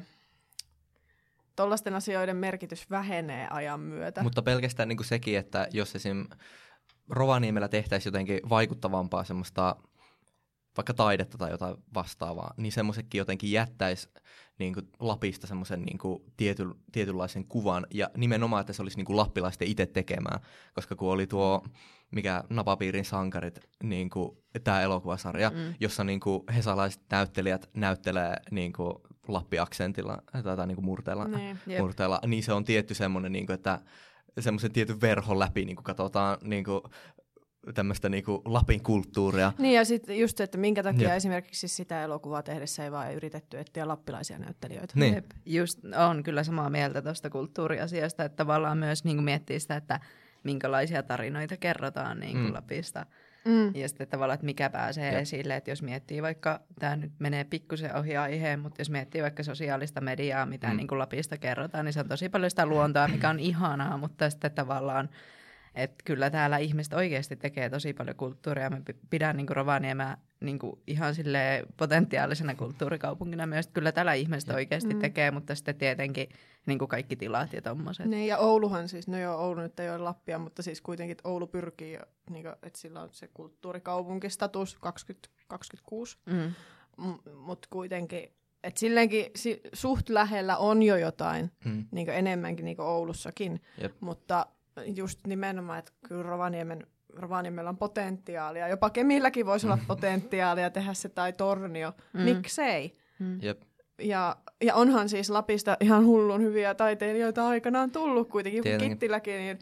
tollaisten 1.55 1.95
asioiden 1.95 2.37
merkitys 2.37 2.89
vähenee 2.89 3.47
ajan 3.49 3.79
myötä. 3.79 4.23
Mutta 4.23 4.41
pelkästään 4.41 4.89
niin 4.89 4.97
kuin 4.97 5.07
sekin, 5.07 5.37
että 5.37 5.67
jos 5.71 5.95
esim. 5.95 6.27
Rovaniemellä 7.09 7.67
tehtäisiin 7.67 8.11
jotenkin 8.11 8.39
vaikuttavampaa 8.49 9.23
semmoista 9.23 9.75
vaikka 10.77 10.93
taidetta 10.93 11.37
tai 11.37 11.51
jotain 11.51 11.75
vastaavaa, 11.93 12.53
niin 12.57 12.71
semmoisetkin 12.71 13.19
jotenkin 13.19 13.51
jättäisi 13.51 14.09
niin 14.59 14.73
kuin 14.73 14.89
Lapista 14.99 15.47
semmoisen 15.47 15.81
niin 15.81 15.97
kuin 15.97 16.23
tiety, 16.37 16.65
tietynlaisen 16.91 17.45
kuvan, 17.45 17.87
ja 17.91 18.09
nimenomaan, 18.17 18.61
että 18.61 18.73
se 18.73 18.81
olisi 18.81 18.97
niin 18.97 19.05
kuin 19.05 19.17
lappilaisten 19.17 19.67
itse 19.67 19.85
tekemää, 19.85 20.39
koska 20.73 20.95
kun 20.95 21.11
oli 21.11 21.27
tuo, 21.27 21.65
mikä 22.11 22.43
Napapiirin 22.49 23.05
sankarit, 23.05 23.59
niin 23.83 24.09
kuin, 24.09 24.37
tämä 24.63 24.81
elokuvasarja, 24.81 25.49
mm. 25.49 25.73
jossa 25.79 26.03
niin 26.03 26.19
kuin 26.19 26.43
hesalaiset 26.55 27.01
näyttelijät 27.11 27.69
näyttelee 27.73 28.35
niin 28.51 28.73
kuin 28.73 28.93
Lappi-aksentilla 29.33 30.21
tai, 30.31 30.43
tai 30.43 30.67
niin 30.67 30.75
kuin 30.75 30.85
murteella, 30.85 31.27
Niin. 31.27 31.59
Jep. 31.67 31.79
murteella, 31.79 32.19
niin 32.27 32.43
se 32.43 32.53
on 32.53 32.63
tietty 32.65 32.93
semmoinen, 32.93 33.31
niin 33.31 33.45
kuin, 33.45 33.53
että 33.53 33.79
semmoisen 34.39 34.71
tietyn 34.71 35.01
verhon 35.01 35.39
läpi 35.39 35.65
niin 35.65 35.75
kuin 35.75 35.83
katsotaan 35.83 36.37
niin 36.43 36.63
kuin, 36.63 36.81
tämmöistä 37.73 38.09
niin 38.09 38.23
kuin 38.23 38.41
Lapin 38.45 38.83
kulttuuria. 38.83 39.53
Niin 39.57 39.75
ja 39.75 39.85
sitten 39.85 40.19
just 40.19 40.37
se, 40.37 40.43
että 40.43 40.57
minkä 40.57 40.83
takia 40.83 41.07
Jep. 41.07 41.17
esimerkiksi 41.17 41.67
sitä 41.67 42.03
elokuvaa 42.03 42.43
tehdessä 42.43 42.83
ei 42.83 42.91
vaan 42.91 43.13
yritetty 43.13 43.59
etsiä 43.59 43.87
lappilaisia 43.87 44.39
näyttelijöitä. 44.39 44.93
Niin. 44.95 45.13
Jep. 45.15 45.25
Just 45.45 45.79
on 46.09 46.23
kyllä 46.23 46.43
samaa 46.43 46.69
mieltä 46.69 47.01
tuosta 47.01 47.29
kulttuuriasiasta, 47.29 48.23
että 48.23 48.35
tavallaan 48.35 48.77
myös 48.77 49.03
niin 49.03 49.17
kuin 49.17 49.25
miettii 49.25 49.59
sitä, 49.59 49.75
että 49.75 49.99
minkälaisia 50.43 51.03
tarinoita 51.03 51.57
kerrotaan 51.57 52.19
niin 52.19 52.31
kuin 52.33 52.45
Mm. 52.47 52.53
Lapista. 52.53 53.05
Mm. 53.45 53.75
Ja 53.75 53.89
sitten 53.89 54.07
tavallaan, 54.07 54.35
että 54.35 54.45
mikä 54.45 54.69
pääsee 54.69 55.11
Jep. 55.11 55.21
esille, 55.21 55.55
että 55.55 55.71
jos 55.71 55.81
miettii 55.81 56.21
vaikka, 56.21 56.59
tämä 56.79 56.95
nyt 56.95 57.11
menee 57.19 57.43
pikkusen 57.43 57.95
ohi 57.95 58.17
aiheen, 58.17 58.59
mutta 58.59 58.81
jos 58.81 58.89
miettii 58.89 59.21
vaikka 59.21 59.43
sosiaalista 59.43 60.01
mediaa, 60.01 60.45
mitä 60.45 60.67
Mm. 60.67 60.73
mm. 60.73 60.77
niin 60.77 60.87
kuin 60.87 60.99
Lapista 60.99 61.37
kerrotaan, 61.37 61.85
niin 61.85 61.93
se 61.93 61.99
on 61.99 62.07
tosi 62.07 62.29
paljon 62.29 62.49
sitä 62.49 62.65
luontoa, 62.65 63.07
mikä 63.07 63.29
on 63.29 63.39
ihanaa, 63.39 63.97
mutta 63.97 64.29
sitten 64.29 64.51
tavallaan 64.51 65.09
että 65.75 65.95
kyllä 66.05 66.29
täällä 66.29 66.57
ihmiset 66.57 66.93
oikeasti 66.93 67.35
tekee 67.35 67.69
tosi 67.69 67.93
paljon 67.93 68.15
kulttuuria. 68.15 68.69
Mä 68.69 68.77
pidän 69.09 69.37
niin 69.37 69.49
Rovaniemeä 69.49 70.17
niin 70.39 70.59
ihan 70.87 71.15
sille 71.15 71.65
potentiaalisena 71.77 72.55
kulttuurikaupungina 72.55 73.47
myös. 73.47 73.67
Kyllä 73.67 73.91
täällä 73.91 74.13
ihmiset 74.13 74.49
oikeasti 74.49 74.93
mm. 74.93 74.99
tekee, 74.99 75.31
mutta 75.31 75.55
sitten 75.55 75.75
tietenkin 75.75 76.29
niin 76.65 76.79
kuin 76.79 76.89
kaikki 76.89 77.15
tilat 77.15 77.53
ja 77.53 77.61
tommoset. 77.61 78.05
Niin, 78.05 78.27
ja 78.27 78.37
Ouluhan 78.37 78.89
siis, 78.89 79.07
no 79.07 79.17
joo, 79.17 79.37
Oulu 79.37 79.61
nyt 79.61 79.79
ei 79.79 79.89
ole 79.89 79.97
Lappia, 79.97 80.39
mutta 80.39 80.63
siis 80.63 80.81
kuitenkin 80.81 81.11
että 81.11 81.29
Oulu 81.29 81.47
pyrkii, 81.47 81.99
niin 82.29 82.43
kuin, 82.43 82.55
että 82.63 82.79
sillä 82.79 83.01
on 83.01 83.09
se 83.11 83.29
kulttuurikaupunkistatus 83.33 84.77
2026, 84.79 86.17
mm. 86.25 86.53
M- 86.97 87.29
mutta 87.35 87.67
kuitenkin 87.71 88.29
että 88.63 88.79
silleenkin 88.79 89.25
si- 89.35 89.61
suht 89.73 90.09
lähellä 90.09 90.57
on 90.57 90.83
jo 90.83 90.97
jotain 90.97 91.51
mm. 91.65 91.85
niin 91.91 92.09
enemmänkin 92.09 92.65
niin 92.65 92.81
Oulussakin, 92.81 93.61
Jep. 93.81 93.95
mutta 93.99 94.45
just 94.95 95.27
nimenomaan, 95.27 95.79
että 95.79 95.91
kyllä 96.07 96.23
Rovaniemen, 96.23 96.87
Rovaniemellä 97.13 97.69
on 97.69 97.77
potentiaalia. 97.77 98.67
Jopa 98.67 98.89
Kemilläkin 98.89 99.45
voisi 99.45 99.67
olla 99.67 99.79
potentiaalia 99.87 100.69
tehdä 100.69 100.93
se 100.93 101.09
tai 101.09 101.33
Tornio. 101.33 101.93
Mm. 102.13 102.21
Miksei? 102.21 102.97
Mm. 103.19 103.41
Jep. 103.41 103.61
Ja, 104.01 104.35
ja 104.61 104.75
onhan 104.75 105.09
siis 105.09 105.29
Lapista 105.29 105.77
ihan 105.79 106.05
hullun 106.05 106.41
hyviä 106.41 106.75
taiteilijoita 106.75 107.47
aikanaan 107.47 107.91
tullut 107.91 108.29
kuitenkin. 108.29 108.63
Tietenkin. 108.63 108.89
Kittiläkin, 108.89 109.37
niin 109.37 109.59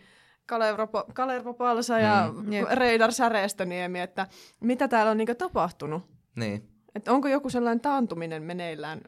Kalervo, 1.14 1.54
Palsa 1.54 2.00
ja 2.00 2.34
mm. 2.36 2.52
Reidar 2.72 3.12
Säreestöniemi, 3.12 4.00
että 4.00 4.28
mitä 4.60 4.88
täällä 4.88 5.12
on 5.12 5.18
niinku 5.18 5.36
tapahtunut. 5.36 6.04
Niin. 6.36 6.70
Että 6.96 7.12
onko 7.12 7.28
joku 7.28 7.50
sellainen 7.50 7.82
taantuminen 7.82 8.44
meneillään 8.44 9.02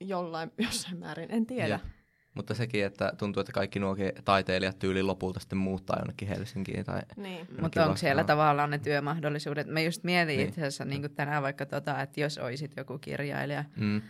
jollain, 0.00 0.52
jossain 0.58 0.98
määrin, 0.98 1.30
en 1.30 1.46
tiedä. 1.46 1.68
Jep. 1.68 1.99
Mutta 2.40 2.54
sekin, 2.54 2.84
että 2.84 3.12
tuntuu, 3.18 3.40
että 3.40 3.52
kaikki 3.52 3.78
nuo 3.78 3.96
taiteilijat 4.24 4.78
tyyli 4.78 5.02
lopulta 5.02 5.40
sitten 5.40 5.58
muuttaa 5.58 5.98
jonnekin 5.98 6.28
Helsinkiin. 6.28 6.84
Tai 6.84 7.00
niin. 7.16 7.46
Mutta 7.60 7.84
onko 7.84 7.96
siellä 7.96 8.24
tavallaan 8.24 8.70
ne 8.70 8.78
työmahdollisuudet? 8.78 9.66
Mä 9.66 9.80
just 9.80 10.04
mietin 10.04 10.36
niin. 10.36 10.48
itse 10.48 10.60
asiassa 10.60 10.84
niin 10.84 11.10
tänään 11.14 11.42
vaikka 11.42 11.66
tota, 11.66 12.02
että 12.02 12.20
jos 12.20 12.38
olisit 12.38 12.72
joku 12.76 12.98
kirjailija, 12.98 13.64
mm. 13.76 14.02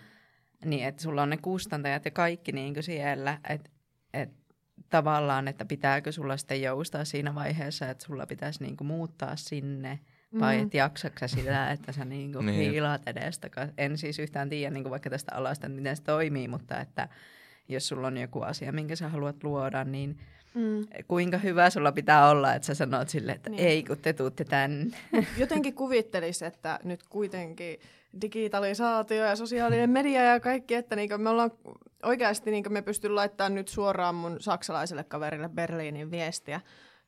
niin 0.65 0.85
että 0.85 1.03
sulla 1.03 1.23
on 1.23 1.31
ne 1.31 1.37
kustantajat 1.37 2.05
ja 2.05 2.11
kaikki 2.11 2.53
niin 2.53 2.75
kuin 2.75 2.85
siellä, 2.85 3.39
että 3.49 3.71
et, 4.15 4.31
tavallaan, 4.91 5.49
että 5.49 5.65
pitääkö 5.65 6.13
sulla 6.13 6.37
sitten 6.37 6.63
joustaa 6.63 7.05
siinä 7.05 7.35
vaiheessa, 7.35 7.91
että 7.91 8.05
sulla 8.05 8.27
pitäisi 8.27 8.63
niin 8.63 8.77
kuin 8.77 8.89
muuttaa 8.89 9.37
sinne– 9.37 9.99
vai 10.39 10.57
mm. 10.57 10.67
et 10.67 10.75
jaksaksa 10.75 11.29
sitä, 11.29 11.71
että 11.71 11.93
sä 11.93 12.05
niinku 12.05 12.41
niin. 12.41 12.71
hiilaat 12.71 13.09
edestä. 13.09 13.49
En 13.79 13.99
siis 13.99 14.19
yhtään 14.19 14.49
tiedä 14.49 14.71
niinku 14.71 14.91
vaikka 14.91 15.11
tästä 15.11 15.35
alasta, 15.35 15.69
miten 15.69 15.97
se 15.97 16.03
toimii, 16.03 16.49
mutta 16.49 16.81
että 16.81 17.09
jos 17.71 17.89
sulla 17.89 18.07
on 18.07 18.17
joku 18.17 18.41
asia, 18.43 18.73
minkä 18.73 18.97
sä 18.97 19.09
haluat 19.09 19.45
luoda, 19.45 19.85
niin 19.85 20.19
mm. 20.55 20.87
kuinka 21.09 21.39
hyvä 21.39 21.71
sulla 21.71 21.93
pitää 21.93 22.29
olla, 22.29 22.55
että 22.55 22.67
sä 22.67 22.75
sanot 22.75 23.09
sille, 23.09 23.33
että 23.33 23.51
niin. 23.51 23.67
ei 23.67 23.83
kun 23.83 23.99
te 23.99 24.13
tuutte 24.13 24.45
tänne. 24.45 24.97
Jotenkin 25.39 25.75
kuvittelisi, 25.75 26.45
että 26.45 26.79
nyt 26.85 27.03
kuitenkin 27.03 27.81
digitalisaatio 28.21 29.25
ja 29.25 29.37
sosiaalinen 29.37 29.91
media 29.91 30.23
ja 30.23 30.41
kaikki, 30.41 30.75
että 30.75 30.97
niinku 30.97 31.19
me 31.19 31.31
ollaan 31.31 31.51
oikeasti 32.03 32.51
niinku 32.51 32.71
me 32.71 32.83
pystyn 32.83 33.15
laittamaan 33.15 33.55
nyt 33.55 33.69
suoraan 33.69 34.15
mun 34.15 34.37
saksalaiselle 34.41 35.05
kaverille 35.05 35.49
Berliinin 35.49 36.11
viestiä, 36.11 36.61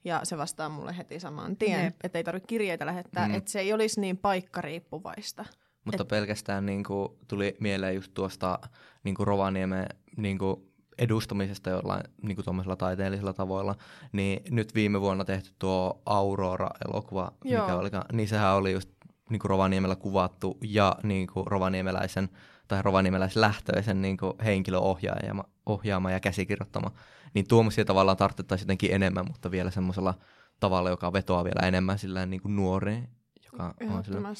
ja 0.05 0.21
se 0.23 0.39
vastaa 0.39 0.69
mulle 0.69 0.97
heti 0.97 1.21
saman 1.21 1.57
tien, 1.57 1.95
että 2.05 2.19
ei 2.19 2.25
tarvitse 2.25 2.47
kirjeitä 2.47 2.87
lähettää, 2.87 3.29
mm. 3.29 3.35
että 3.35 3.51
se 3.51 3.61
ei 3.61 3.73
olisi 3.73 4.01
niin 4.01 4.19
paikkariippuvaista. 4.19 5.45
Mutta 5.85 6.03
Et... 6.03 6.09
pelkästään 6.09 6.67
niin 6.67 6.85
kuin, 6.85 7.09
tuli 7.29 7.57
mieleen 7.61 7.95
just 7.95 8.15
tuosta 8.15 8.59
niin 9.05 9.15
kuin 9.15 9.27
Rovaniemen 9.27 9.87
niin 10.17 10.39
kuin, 10.39 10.73
edustamisesta 10.99 11.71
jollain 11.71 12.03
niin 12.23 12.37
kuin 12.37 12.79
taiteellisilla 12.79 13.33
tavoilla, 13.33 13.75
niin 14.13 14.43
nyt 14.51 14.75
viime 14.75 15.01
vuonna 15.01 15.25
tehty 15.25 15.51
tuo 15.59 16.03
Aurora-elokuva, 16.07 17.33
Joo. 17.45 17.63
mikä 17.63 17.77
oli, 17.77 17.91
niin 18.13 18.29
sehän 18.29 18.55
oli 18.55 18.73
just 18.73 18.91
niin 19.31 19.41
kuin 19.41 19.51
Rovaniemellä 19.51 19.97
kuvattu 19.97 20.59
ja 20.65 20.97
niin 21.03 21.27
kuin 21.27 21.47
rovaniemeläisen 21.47 22.29
tai 22.69 22.83
rovaniemeläislähtöisen 22.83 24.03
niin 24.03 24.17
kuin 24.17 24.33
henkilöohjaama 24.45 25.45
ohjaama 25.67 26.11
ja 26.11 26.21
käsikirjoittama 26.21 26.91
niin 27.35 27.49
tuommoisia 27.49 27.85
tavallaan 27.85 28.17
tarvittaisiin 28.17 28.67
jotenkin 28.67 28.95
enemmän, 28.95 29.25
mutta 29.29 29.51
vielä 29.51 29.71
semmoisella 29.71 30.15
tavalla, 30.61 30.91
joka 30.91 31.13
vetoaa 31.13 31.45
vielä 31.45 31.69
enemmän 31.69 31.99
sillä 31.99 32.27
niin 32.27 32.43
kuin 32.43 32.57
nuoriin. 32.57 33.09
Joka 33.53 33.75
on 33.91 34.05
sillä, 34.05 34.35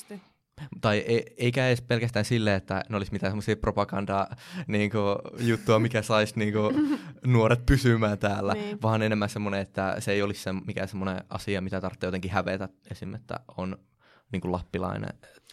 tai 0.81 0.99
ei, 0.99 1.35
eikä 1.37 1.69
edes 1.69 1.83
pelkästään 1.83 2.25
silleen, 2.25 2.57
että 2.57 2.83
ne 2.89 2.97
olisi 2.97 3.13
mitään 3.13 3.31
semmoisia 3.31 3.57
propagandaa 3.57 4.37
niin 4.67 4.91
kuin, 4.91 5.47
juttua, 5.49 5.79
mikä 5.79 6.03
saisi 6.03 6.39
niin 6.39 6.53
kuin, 6.53 7.01
nuoret 7.27 7.67
pysymään 7.67 8.19
täällä, 8.19 8.53
niin. 8.55 8.83
vaan 8.83 9.03
enemmän 9.03 9.29
semmoinen, 9.29 9.61
että 9.61 9.97
se 9.99 10.13
ei 10.13 10.23
olisi 10.23 10.43
se, 10.43 10.53
mikään 10.53 10.89
semmoinen 10.89 11.25
asia, 11.29 11.61
mitä 11.61 11.81
tarvitsee 11.81 12.07
jotenkin 12.07 12.31
hävetä 12.31 12.69
esim. 12.91 13.15
että 13.15 13.41
on 13.57 13.77
niin 14.33 14.41
kuin 14.41 14.53
lappilainen. 14.53 15.11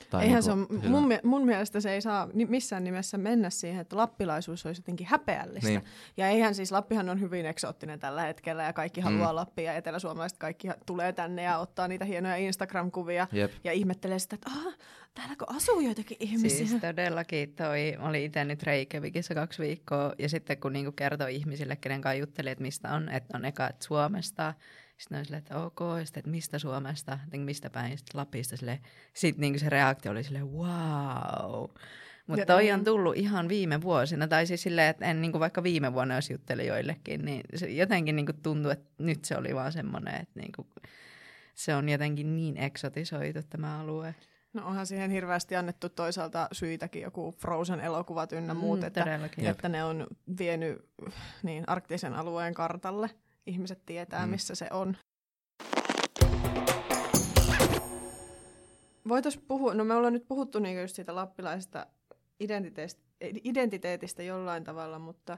Tai 0.09 0.23
Eihän 0.23 0.43
niin 0.43 0.67
kuin, 0.67 0.81
se 0.81 0.87
on, 0.87 0.91
mun, 0.91 1.13
mun 1.23 1.45
mielestä 1.45 1.79
se 1.79 1.93
ei 1.93 2.01
saa 2.01 2.29
missään 2.33 2.83
nimessä 2.83 3.17
mennä 3.17 3.49
siihen, 3.49 3.81
että 3.81 3.97
lappilaisuus 3.97 4.65
olisi 4.65 4.81
jotenkin 4.81 5.07
häpeällistä. 5.07 5.69
Niin. 5.69 5.83
Ja 6.17 6.27
eihän 6.27 6.55
siis, 6.55 6.71
Lappihan 6.71 7.09
on 7.09 7.21
hyvin 7.21 7.45
eksoottinen 7.45 7.99
tällä 7.99 8.21
hetkellä 8.21 8.63
ja 8.63 8.73
kaikki 8.73 9.01
haluaa 9.01 9.31
mm. 9.31 9.35
Lappia 9.35 9.63
ja 9.63 9.77
eteläsuomalaiset 9.77 10.37
kaikki 10.37 10.67
tulee 10.85 11.13
tänne 11.13 11.43
ja 11.43 11.57
ottaa 11.57 11.87
niitä 11.87 12.05
hienoja 12.05 12.35
Instagram-kuvia 12.35 13.27
Jep. 13.31 13.51
ja 13.63 13.71
ihmettelee 13.71 14.19
sitä, 14.19 14.35
että 14.35 14.49
ah, 14.49 14.77
täälläkö 15.13 15.45
asuu 15.47 15.79
joitakin 15.79 16.17
ihmisiä? 16.19 16.67
Siis 16.67 16.81
todellakin 16.81 17.55
toi, 17.55 17.95
mä 17.99 18.09
olin 18.09 18.23
itse 18.23 18.45
nyt 18.45 18.63
Reykjavikissa 18.63 19.35
kaksi 19.35 19.61
viikkoa 19.61 20.13
ja 20.19 20.29
sitten 20.29 20.57
kun 20.57 20.73
niinku 20.73 20.91
kertoi 20.91 21.35
ihmisille, 21.35 21.75
kenen 21.75 22.01
kanssa 22.01 22.19
jutteli, 22.19 22.49
että 22.49 22.61
mistä 22.61 22.93
on, 22.93 23.09
että 23.09 23.37
on 23.37 23.45
eka 23.45 23.67
että 23.67 23.85
Suomesta, 23.85 24.53
sitten 24.99 25.19
on 25.19 25.25
silleen, 25.25 25.39
että 25.39 25.57
ok, 25.57 25.79
sitten, 26.03 26.21
että 26.21 26.31
mistä 26.31 26.59
Suomesta, 26.59 27.19
mistä 27.37 27.69
päin, 27.69 27.97
sitten 27.97 28.19
Lapista. 28.19 28.55
Sitten 29.13 29.41
niin 29.41 29.59
se 29.59 29.69
reaktio 29.69 30.11
oli 30.11 30.23
silleen, 30.23 30.51
wow. 30.51 31.69
Mutta 32.27 32.45
toi 32.45 32.71
on 32.71 32.83
tullut 32.83 33.17
ihan 33.17 33.49
viime 33.49 33.81
vuosina, 33.81 34.27
tai 34.27 34.47
siis 34.47 34.61
silleen, 34.61 34.87
että 34.87 35.05
en 35.05 35.21
niin 35.21 35.31
kuin 35.31 35.39
vaikka 35.39 35.63
viime 35.63 35.93
vuonna 35.93 36.15
jos 36.15 36.29
jutteli 36.29 36.67
joillekin, 36.67 37.25
niin 37.25 37.41
se 37.55 37.69
jotenkin 37.69 38.15
niin 38.15 38.25
kuin 38.25 38.41
tuntui, 38.43 38.71
että 38.71 38.89
nyt 38.97 39.25
se 39.25 39.37
oli 39.37 39.55
vaan 39.55 39.71
semmoinen, 39.71 40.21
että 40.21 40.39
niin 40.39 40.51
kuin, 40.55 40.67
se 41.55 41.75
on 41.75 41.89
jotenkin 41.89 42.35
niin 42.35 42.57
eksotisoitu 42.57 43.39
tämä 43.49 43.79
alue. 43.79 44.15
No 44.53 44.67
onhan 44.67 44.87
siihen 44.87 45.11
hirveästi 45.11 45.55
annettu 45.55 45.89
toisaalta 45.89 46.47
syitäkin, 46.51 47.01
joku 47.01 47.31
Frozen-elokuvat 47.31 48.31
ynnä 48.31 48.53
mm, 48.53 48.59
muut, 48.59 48.83
että, 48.83 49.19
että 49.37 49.69
ne 49.69 49.83
on 49.83 50.07
vienyt 50.39 50.89
niin, 51.43 51.63
arktisen 51.67 52.13
alueen 52.13 52.53
kartalle 52.53 53.09
ihmiset 53.45 53.85
tietää, 53.85 54.25
mm. 54.25 54.31
missä 54.31 54.55
se 54.55 54.67
on. 54.71 54.97
Voitaisiin 59.07 59.45
puhua, 59.47 59.73
no 59.73 59.83
me 59.83 59.93
ollaan 59.93 60.13
nyt 60.13 60.27
puhuttu 60.27 60.59
niin 60.59 60.81
just 60.81 60.95
siitä 60.95 61.15
lappilaisesta 61.15 61.87
identiteetistä, 62.39 63.01
identiteetistä 63.43 64.23
jollain 64.23 64.63
tavalla, 64.63 64.99
mutta 64.99 65.37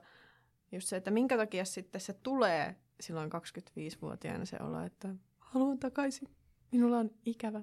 just 0.71 0.87
se, 0.87 0.95
että 0.95 1.11
minkä 1.11 1.37
takia 1.37 1.65
sitten 1.65 2.01
se 2.01 2.13
tulee 2.13 2.75
silloin 2.99 3.29
25-vuotiaana 3.31 4.45
se 4.45 4.57
olo, 4.59 4.79
että 4.79 5.15
haluan 5.39 5.79
takaisin, 5.79 6.27
minulla 6.71 6.97
on 6.97 7.11
ikävä. 7.25 7.61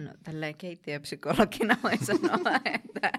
No 0.00 0.10
tälleen 0.22 0.54
keittiöpsykologina 0.54 1.76
voi 1.82 1.98
sanoa, 2.06 2.60
että... 2.64 3.12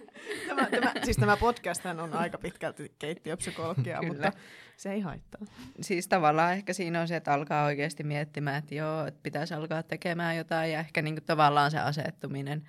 tämä, 0.47 0.65
tämä, 0.65 0.93
siis 1.03 1.17
tämä 1.17 1.37
podcast 1.37 1.85
on 1.85 2.13
aika 2.13 2.37
pitkälti 2.37 2.95
keittiöpsykologia, 2.99 3.99
Kyllä. 3.99 4.13
mutta 4.13 4.31
se 4.77 4.91
ei 4.91 5.01
haittaa. 5.01 5.41
Siis 5.81 6.07
tavallaan 6.07 6.53
ehkä 6.53 6.73
siinä 6.73 7.01
on 7.01 7.07
se, 7.07 7.15
että 7.15 7.33
alkaa 7.33 7.65
oikeasti 7.65 8.03
miettimään, 8.03 8.57
että 8.57 8.75
joo, 8.75 9.05
että 9.05 9.19
pitäisi 9.23 9.53
alkaa 9.53 9.83
tekemään 9.83 10.37
jotain 10.37 10.71
ja 10.71 10.79
ehkä 10.79 11.01
niin 11.01 11.15
kuin 11.15 11.25
tavallaan 11.25 11.71
se 11.71 11.79
asettuminen, 11.79 12.67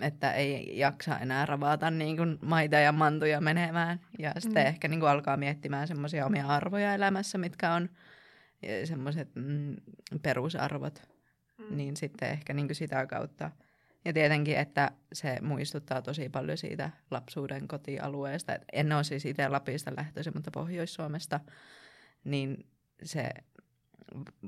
että 0.00 0.32
ei 0.32 0.78
jaksa 0.78 1.18
enää 1.18 1.46
ravata 1.46 1.90
niin 1.90 2.16
kuin 2.16 2.38
maita 2.42 2.76
ja 2.76 2.92
mantuja 2.92 3.40
menemään. 3.40 4.00
Ja 4.18 4.32
sitten 4.38 4.62
mm. 4.62 4.68
ehkä 4.68 4.88
niin 4.88 5.00
kuin 5.00 5.10
alkaa 5.10 5.36
miettimään 5.36 5.88
semmoisia 5.88 6.26
omia 6.26 6.46
arvoja 6.46 6.94
elämässä, 6.94 7.38
mitkä 7.38 7.72
on 7.72 7.88
semmoiset 8.84 9.28
mm, 9.34 9.76
perusarvot 10.22 11.15
mm. 11.58 11.76
niin 11.76 11.96
sitten 11.96 12.30
ehkä 12.30 12.52
niin 12.54 12.68
kuin 12.68 12.76
sitä 12.76 13.06
kautta. 13.06 13.50
Ja 14.04 14.12
tietenkin, 14.12 14.56
että 14.56 14.90
se 15.12 15.38
muistuttaa 15.42 16.02
tosi 16.02 16.28
paljon 16.28 16.58
siitä 16.58 16.90
lapsuuden 17.10 17.68
kotialueesta. 17.68 18.54
Et 18.54 18.64
en 18.72 18.92
ole 18.92 19.04
siis 19.04 19.24
itse 19.24 19.48
Lapista 19.48 19.92
lähtöisin, 19.96 20.32
mutta 20.34 20.50
Pohjois-Suomesta, 20.50 21.40
niin 22.24 22.66
se, 23.02 23.30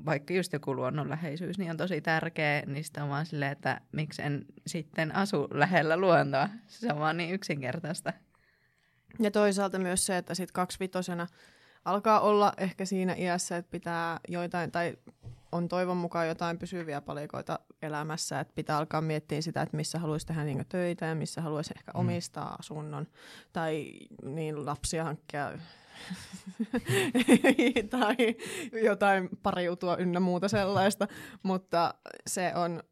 vaikka 0.05 0.33
just 0.33 0.53
joku 0.53 0.75
luonnonläheisyys, 0.75 1.57
niin 1.57 1.71
on 1.71 1.77
tosi 1.77 2.01
tärkeä, 2.01 2.63
niin 2.65 2.83
sitten 2.83 3.03
on 3.03 3.09
vaan 3.09 3.25
silleen, 3.25 3.51
että 3.51 3.81
miksi 3.91 4.21
en 4.21 4.45
sitten 4.67 5.15
asu 5.15 5.47
lähellä 5.51 5.97
luontoa. 5.97 6.49
Se 6.67 6.93
on 6.93 6.99
vaan 6.99 7.17
niin 7.17 7.33
yksinkertaista. 7.33 8.13
Ja 9.19 9.31
toisaalta 9.31 9.79
myös 9.79 10.05
se, 10.05 10.17
että 10.17 10.35
sitten 10.35 10.53
kaksivitosena 10.53 11.27
alkaa 11.85 12.19
olla 12.19 12.53
ehkä 12.57 12.85
siinä 12.85 13.15
iässä, 13.17 13.57
että 13.57 13.71
pitää 13.71 14.19
joitain, 14.27 14.71
tai 14.71 14.97
on 15.51 15.67
toivon 15.67 15.97
mukaan 15.97 16.27
jotain 16.27 16.59
pysyviä 16.59 17.01
palikoita 17.01 17.59
elämässä, 17.81 18.39
että 18.39 18.53
pitää 18.55 18.77
alkaa 18.77 19.01
miettiä 19.01 19.41
sitä, 19.41 19.61
että 19.61 19.77
missä 19.77 19.99
haluaisi 19.99 20.27
tehdä 20.27 20.43
niin 20.43 20.65
töitä 20.69 21.05
ja 21.05 21.15
missä 21.15 21.41
haluaisi 21.41 21.73
ehkä 21.77 21.91
mm. 21.91 21.99
omistaa 21.99 22.55
asunnon 22.59 23.07
tai 23.53 23.91
niin 24.23 24.65
lapsia 24.65 25.03
hankkia 25.03 25.51
tai 27.89 28.15
jotain 28.83 29.29
pariutua 29.43 29.97
ynnä 29.97 30.19
muuta 30.19 30.47
sellaista, 30.47 31.07
mutta 31.43 31.93
se 32.27 32.51
on 32.55 32.83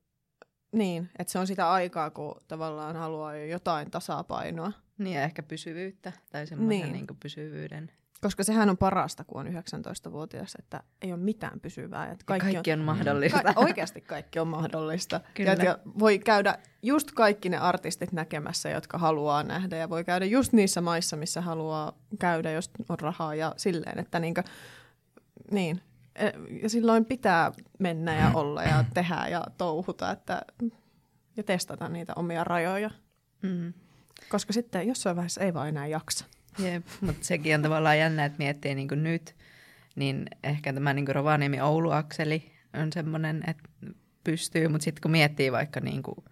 niin, 0.71 1.09
että 1.19 1.31
se 1.31 1.39
on 1.39 1.47
sitä 1.47 1.71
aikaa, 1.71 2.09
kun 2.09 2.41
tavallaan 2.47 2.95
haluaa 2.95 3.35
jo 3.35 3.45
jotain 3.45 3.91
tasapainoa. 3.91 4.71
Niin 4.97 5.15
ja 5.15 5.23
ehkä 5.23 5.43
pysyvyyttä 5.43 6.11
tai 6.31 6.47
semmoisen 6.47 6.81
niin. 6.81 6.93
niin 6.93 7.17
pysyvyyden. 7.19 7.91
Koska 8.21 8.43
sehän 8.43 8.69
on 8.69 8.77
parasta, 8.77 9.23
kun 9.23 9.41
on 9.41 9.47
19-vuotias, 9.47 10.56
että 10.60 10.84
ei 11.01 11.13
ole 11.13 11.19
mitään 11.19 11.60
pysyvää. 11.60 12.12
Että 12.12 12.25
kaikki, 12.25 12.53
kaikki 12.53 12.73
on, 12.73 12.80
on 12.80 12.86
mahdollista. 12.86 13.43
Ka- 13.43 13.53
oikeasti 13.56 14.01
kaikki 14.01 14.39
on 14.39 14.47
mahdollista. 14.47 15.21
Kyllä. 15.34 15.53
Ja, 15.53 15.63
ja 15.63 15.77
voi 15.99 16.19
käydä 16.19 16.58
just 16.82 17.12
kaikki 17.12 17.49
ne 17.49 17.58
artistit 17.58 18.12
näkemässä, 18.12 18.69
jotka 18.69 18.97
haluaa 18.97 19.43
nähdä. 19.43 19.77
Ja 19.77 19.89
voi 19.89 20.03
käydä 20.03 20.25
just 20.25 20.53
niissä 20.53 20.82
maissa, 20.82 21.17
missä 21.17 21.41
haluaa 21.41 21.93
käydä, 22.19 22.51
jos 22.51 22.71
on 22.89 22.99
rahaa 22.99 23.36
ja 23.36 23.53
silleen. 23.58 23.99
Että 23.99 24.19
niinkö, 24.19 24.43
niin. 25.51 25.82
E, 26.15 26.32
ja 26.62 26.69
silloin 26.69 27.06
pitää 27.06 27.51
mennä 27.80 28.15
ja 28.15 28.32
olla 28.34 28.63
ja 28.63 28.86
tehdä 28.93 29.27
ja 29.27 29.43
touhuta 29.58 30.12
että, 30.12 30.41
ja 31.38 31.43
testata 31.43 31.89
niitä 31.89 32.13
omia 32.15 32.43
rajoja. 32.43 32.89
Mm. 33.41 33.73
Koska 34.30 34.53
sitten 34.53 34.88
jossain 34.88 35.15
vaiheessa 35.15 35.41
ei 35.41 35.53
vaan 35.53 35.69
enää 35.69 35.88
jaksa. 35.88 36.25
Jep, 36.59 36.85
mutta 37.01 37.25
sekin 37.25 37.55
on 37.55 37.61
tavallaan 37.61 37.99
jännä, 37.99 38.25
että 38.25 38.37
miettii 38.37 38.75
niin 38.75 38.87
kuin 38.87 39.03
nyt, 39.03 39.35
niin 39.95 40.25
ehkä 40.43 40.73
tämä 40.73 40.93
niin 40.93 41.15
Rovaniemi-Oulu-akseli 41.15 42.51
on 42.81 42.93
semmoinen, 42.93 43.43
että 43.47 43.69
pystyy, 44.23 44.67
mutta 44.67 44.83
sitten 44.83 45.01
kun 45.01 45.11
miettii 45.11 45.51
vaikka 45.51 45.79
niin 45.79 46.03
kuin 46.03 46.25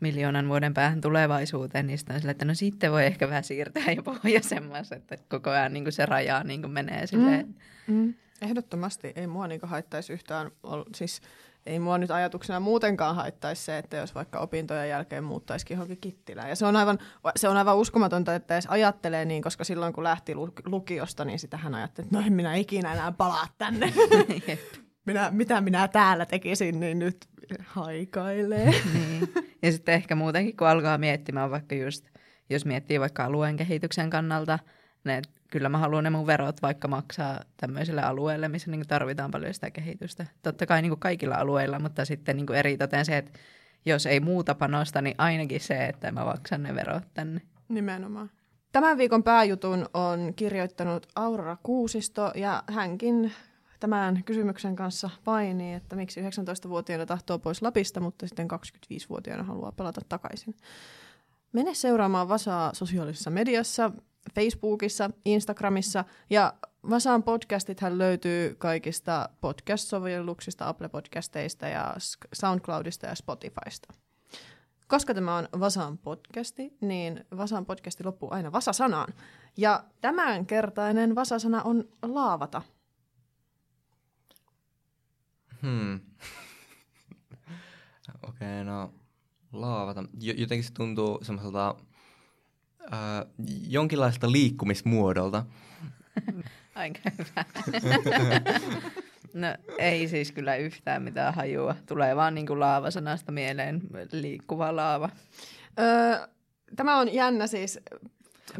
miljoonan 0.00 0.48
vuoden 0.48 0.74
päähän 0.74 1.00
tulevaisuuteen, 1.00 1.86
niin 1.86 1.98
sitten 1.98 2.14
on 2.14 2.20
sille, 2.20 2.30
että 2.30 2.44
no 2.44 2.54
sitten 2.54 2.92
voi 2.92 3.06
ehkä 3.06 3.28
vähän 3.28 3.44
siirtää 3.44 3.92
jo 3.96 4.02
pohjoisemmas, 4.02 4.92
että 4.92 5.16
koko 5.28 5.50
ajan 5.50 5.72
niin 5.72 5.84
kuin 5.84 5.92
se 5.92 6.06
raja 6.06 6.44
niin 6.44 6.60
kuin 6.60 6.70
menee 6.70 7.06
silleen. 7.06 7.54
Mm, 7.86 7.94
mm. 7.94 8.14
Ehdottomasti 8.42 9.12
ei 9.16 9.26
mua 9.26 9.46
niin 9.48 9.60
haittaisi 9.62 10.12
yhtään, 10.12 10.50
siis 10.94 11.20
ei 11.66 11.78
mua 11.78 11.98
nyt 11.98 12.10
ajatuksena 12.10 12.60
muutenkaan 12.60 13.16
haittaisi 13.16 13.62
se, 13.62 13.78
että 13.78 13.96
jos 13.96 14.14
vaikka 14.14 14.38
opintojen 14.38 14.88
jälkeen 14.88 15.24
muuttaisikin 15.24 15.74
johonkin 15.74 16.00
Kittilään. 16.00 16.48
Ja 16.48 16.56
se 16.56 16.66
on, 16.66 16.76
aivan, 16.76 16.98
se 17.36 17.48
on 17.48 17.56
aivan 17.56 17.76
uskomatonta, 17.76 18.34
että 18.34 18.54
edes 18.54 18.66
ajattelee 18.66 19.24
niin, 19.24 19.42
koska 19.42 19.64
silloin 19.64 19.92
kun 19.92 20.04
lähti 20.04 20.34
lukiosta, 20.64 21.24
niin 21.24 21.38
sitä 21.38 21.56
hän 21.56 21.74
ajatteli, 21.74 22.06
että 22.06 22.18
no 22.18 22.26
en 22.26 22.32
minä 22.32 22.54
ikinä 22.54 22.92
enää 22.92 23.12
palaa 23.12 23.46
tänne. 23.58 23.92
minä, 25.06 25.30
mitä 25.30 25.60
minä 25.60 25.88
täällä 25.88 26.26
tekisin, 26.26 26.80
niin 26.80 26.98
nyt 26.98 27.28
haikailee. 27.66 28.70
niin. 28.94 29.32
Ja 29.62 29.72
sitten 29.72 29.94
ehkä 29.94 30.14
muutenkin, 30.14 30.56
kun 30.56 30.68
alkaa 30.68 30.98
miettimään 30.98 31.50
vaikka 31.50 31.74
just, 31.74 32.06
jos 32.50 32.64
miettii 32.64 33.00
vaikka 33.00 33.24
alueen 33.24 33.56
kehityksen 33.56 34.10
kannalta, 34.10 34.58
ne 35.04 35.22
kyllä 35.50 35.68
mä 35.68 35.78
haluan 35.78 36.04
ne 36.04 36.10
mun 36.10 36.26
verot 36.26 36.62
vaikka 36.62 36.88
maksaa 36.88 37.40
tämmöiselle 37.56 38.02
alueelle, 38.02 38.48
missä 38.48 38.70
niin 38.70 38.88
tarvitaan 38.88 39.30
paljon 39.30 39.54
sitä 39.54 39.70
kehitystä. 39.70 40.26
Totta 40.42 40.66
kai 40.66 40.82
niin 40.82 40.98
kaikilla 40.98 41.34
alueilla, 41.34 41.78
mutta 41.78 42.04
sitten 42.04 42.36
niin 42.36 42.54
eritoten 42.54 43.04
se, 43.04 43.16
että 43.16 43.38
jos 43.84 44.06
ei 44.06 44.20
muuta 44.20 44.54
panosta, 44.54 45.02
niin 45.02 45.14
ainakin 45.18 45.60
se, 45.60 45.86
että 45.86 46.12
mä 46.12 46.24
maksan 46.24 46.62
ne 46.62 46.74
verot 46.74 47.04
tänne. 47.14 47.40
Nimenomaan. 47.68 48.30
Tämän 48.72 48.98
viikon 48.98 49.22
pääjutun 49.22 49.86
on 49.94 50.32
kirjoittanut 50.36 51.06
Aurora 51.16 51.56
Kuusisto 51.62 52.32
ja 52.34 52.62
hänkin 52.66 53.32
tämän 53.80 54.24
kysymyksen 54.24 54.76
kanssa 54.76 55.10
painii, 55.24 55.74
että 55.74 55.96
miksi 55.96 56.20
19-vuotiaana 56.20 57.06
tahtoo 57.06 57.38
pois 57.38 57.62
Lapista, 57.62 58.00
mutta 58.00 58.26
sitten 58.26 58.48
25-vuotiaana 58.50 59.42
haluaa 59.42 59.72
palata 59.72 60.00
takaisin. 60.08 60.56
Mene 61.52 61.74
seuraamaan 61.74 62.28
Vasaa 62.28 62.74
sosiaalisessa 62.74 63.30
mediassa. 63.30 63.90
Facebookissa, 64.34 65.10
Instagramissa 65.24 66.04
ja 66.30 66.54
Vasaan 66.90 67.22
podcastithan 67.22 67.98
löytyy 67.98 68.54
kaikista 68.54 69.28
podcast-sovelluksista, 69.40 70.68
Apple-podcasteista 70.68 71.68
ja 71.68 71.94
SoundCloudista 72.32 73.06
ja 73.06 73.14
Spotifysta. 73.14 73.94
Koska 74.88 75.14
tämä 75.14 75.36
on 75.36 75.48
Vasan 75.60 75.98
podcasti, 75.98 76.76
niin 76.80 77.24
Vasan 77.36 77.66
podcasti 77.66 78.04
loppuu 78.04 78.28
aina 78.32 78.52
Vasa-sanaan. 78.52 79.14
Ja 79.56 79.84
tämänkertainen 80.00 81.14
Vasa-sana 81.14 81.62
on 81.62 81.88
laavata. 82.02 82.62
Hmm. 85.62 85.94
Okei, 88.22 88.62
okay, 88.62 88.64
no 88.64 88.94
laavata. 89.52 90.04
Jotenkin 90.20 90.64
se 90.64 90.72
tuntuu 90.72 91.18
semmoiselta 91.22 91.74
äh, 92.92 93.26
jonkinlaista 93.68 94.32
liikkumismuodolta. 94.32 95.44
Aika 96.74 97.00
hyvä. 97.18 97.44
no 99.34 99.46
ei 99.78 100.08
siis 100.08 100.32
kyllä 100.32 100.56
yhtään 100.56 101.02
mitään 101.02 101.34
hajua. 101.34 101.74
Tulee 101.86 102.16
vaan 102.16 102.34
niin 102.34 102.46
kuin 102.46 102.60
laava-sanasta 102.60 103.32
mieleen 103.32 103.80
liikkuva 104.12 104.76
laava. 104.76 105.10
Öö, 105.78 106.28
tämä 106.76 106.98
on 106.98 107.14
jännä 107.14 107.46
siis. 107.46 107.80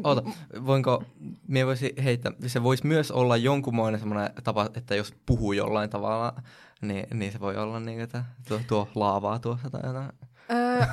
Oota, 0.03 0.23
voinko, 0.65 1.03
me 1.47 1.65
voisi 1.65 1.93
heittää, 2.03 2.31
se 2.47 2.63
voisi 2.63 2.87
myös 2.87 3.11
olla 3.11 3.37
jonkunmoinen 3.37 3.99
semmoinen 3.99 4.29
tapa, 4.43 4.69
että 4.75 4.95
jos 4.95 5.13
puhuu 5.25 5.53
jollain 5.53 5.89
tavalla, 5.89 6.33
niin, 6.81 7.07
niin 7.13 7.31
se 7.31 7.39
voi 7.39 7.57
olla 7.57 7.79
niin, 7.79 8.01
että 8.01 8.23
tuo, 8.47 8.59
tuo 8.67 8.89
laavaa 8.95 9.39
tuossa 9.39 9.69
tai 9.69 9.81
jotain. 9.85 10.09
Öö, 10.51 10.85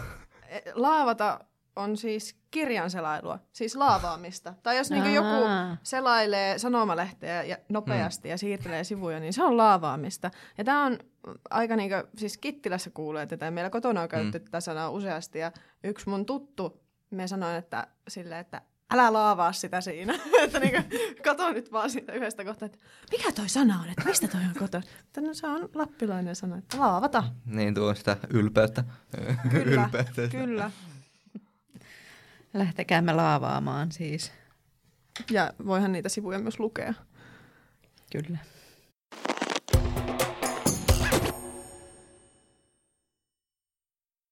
laavata 0.74 1.40
on 1.80 1.96
siis 1.96 2.36
kirjan 2.50 2.90
selailua, 2.90 3.38
siis 3.52 3.76
laavaamista. 3.76 4.54
Tai 4.62 4.76
jos 4.76 4.90
niinku 4.90 5.08
joku 5.08 5.46
selailee 5.82 6.58
sanomalehteä 6.58 7.42
ja 7.42 7.56
nopeasti 7.68 8.28
mm. 8.28 8.30
ja 8.30 8.38
siirtelee 8.38 8.84
sivuja, 8.84 9.20
niin 9.20 9.32
se 9.32 9.42
on 9.42 9.56
laavaamista. 9.56 10.30
Ja 10.58 10.64
tämä 10.64 10.84
on 10.84 10.98
aika 11.50 11.76
niinku, 11.76 11.96
siis 12.16 12.38
Kittilässä 12.38 12.90
kuulee 12.90 13.26
tätä, 13.26 13.44
ja 13.44 13.50
meillä 13.50 13.70
kotona 13.70 14.00
on 14.00 14.08
käytetty 14.08 14.38
mm. 14.38 14.44
tätä 14.44 14.60
sanaa 14.60 14.90
useasti, 14.90 15.38
ja 15.38 15.52
yksi 15.84 16.08
mun 16.08 16.26
tuttu, 16.26 16.82
me 17.10 17.28
sanoin, 17.28 17.56
että 17.56 17.86
sille, 18.08 18.38
että 18.38 18.62
älä 18.90 19.12
laavaa 19.12 19.52
sitä 19.52 19.80
siinä. 19.80 20.14
että 20.42 20.60
niinku, 20.60 20.82
kato 21.24 21.52
nyt 21.52 21.72
vaan 21.72 21.90
siitä 21.90 22.12
yhdestä 22.12 22.44
kohtaa, 22.44 22.66
että 22.66 22.78
mikä 23.10 23.32
toi 23.32 23.48
sana 23.48 23.80
on, 23.80 23.88
että 23.88 24.04
mistä 24.04 24.28
toi 24.28 24.40
on 24.40 24.54
koto? 24.58 24.78
Että 24.78 25.20
no 25.20 25.34
se 25.34 25.46
on 25.46 25.68
lappilainen 25.74 26.36
sana, 26.36 26.58
että 26.58 26.80
laavata. 26.80 27.24
Niin, 27.44 27.74
tuo 27.74 27.94
sitä 27.94 28.16
ylpeyttä. 28.30 28.84
Kyllä, 29.50 29.82
ylpeyttä. 29.84 30.28
kyllä. 30.28 30.70
Lähtekäämme 32.54 33.12
laavaamaan 33.12 33.92
siis. 33.92 34.32
Ja 35.30 35.52
voihan 35.66 35.92
niitä 35.92 36.08
sivuja 36.08 36.38
myös 36.38 36.60
lukea. 36.60 36.94
Kyllä. 38.12 38.38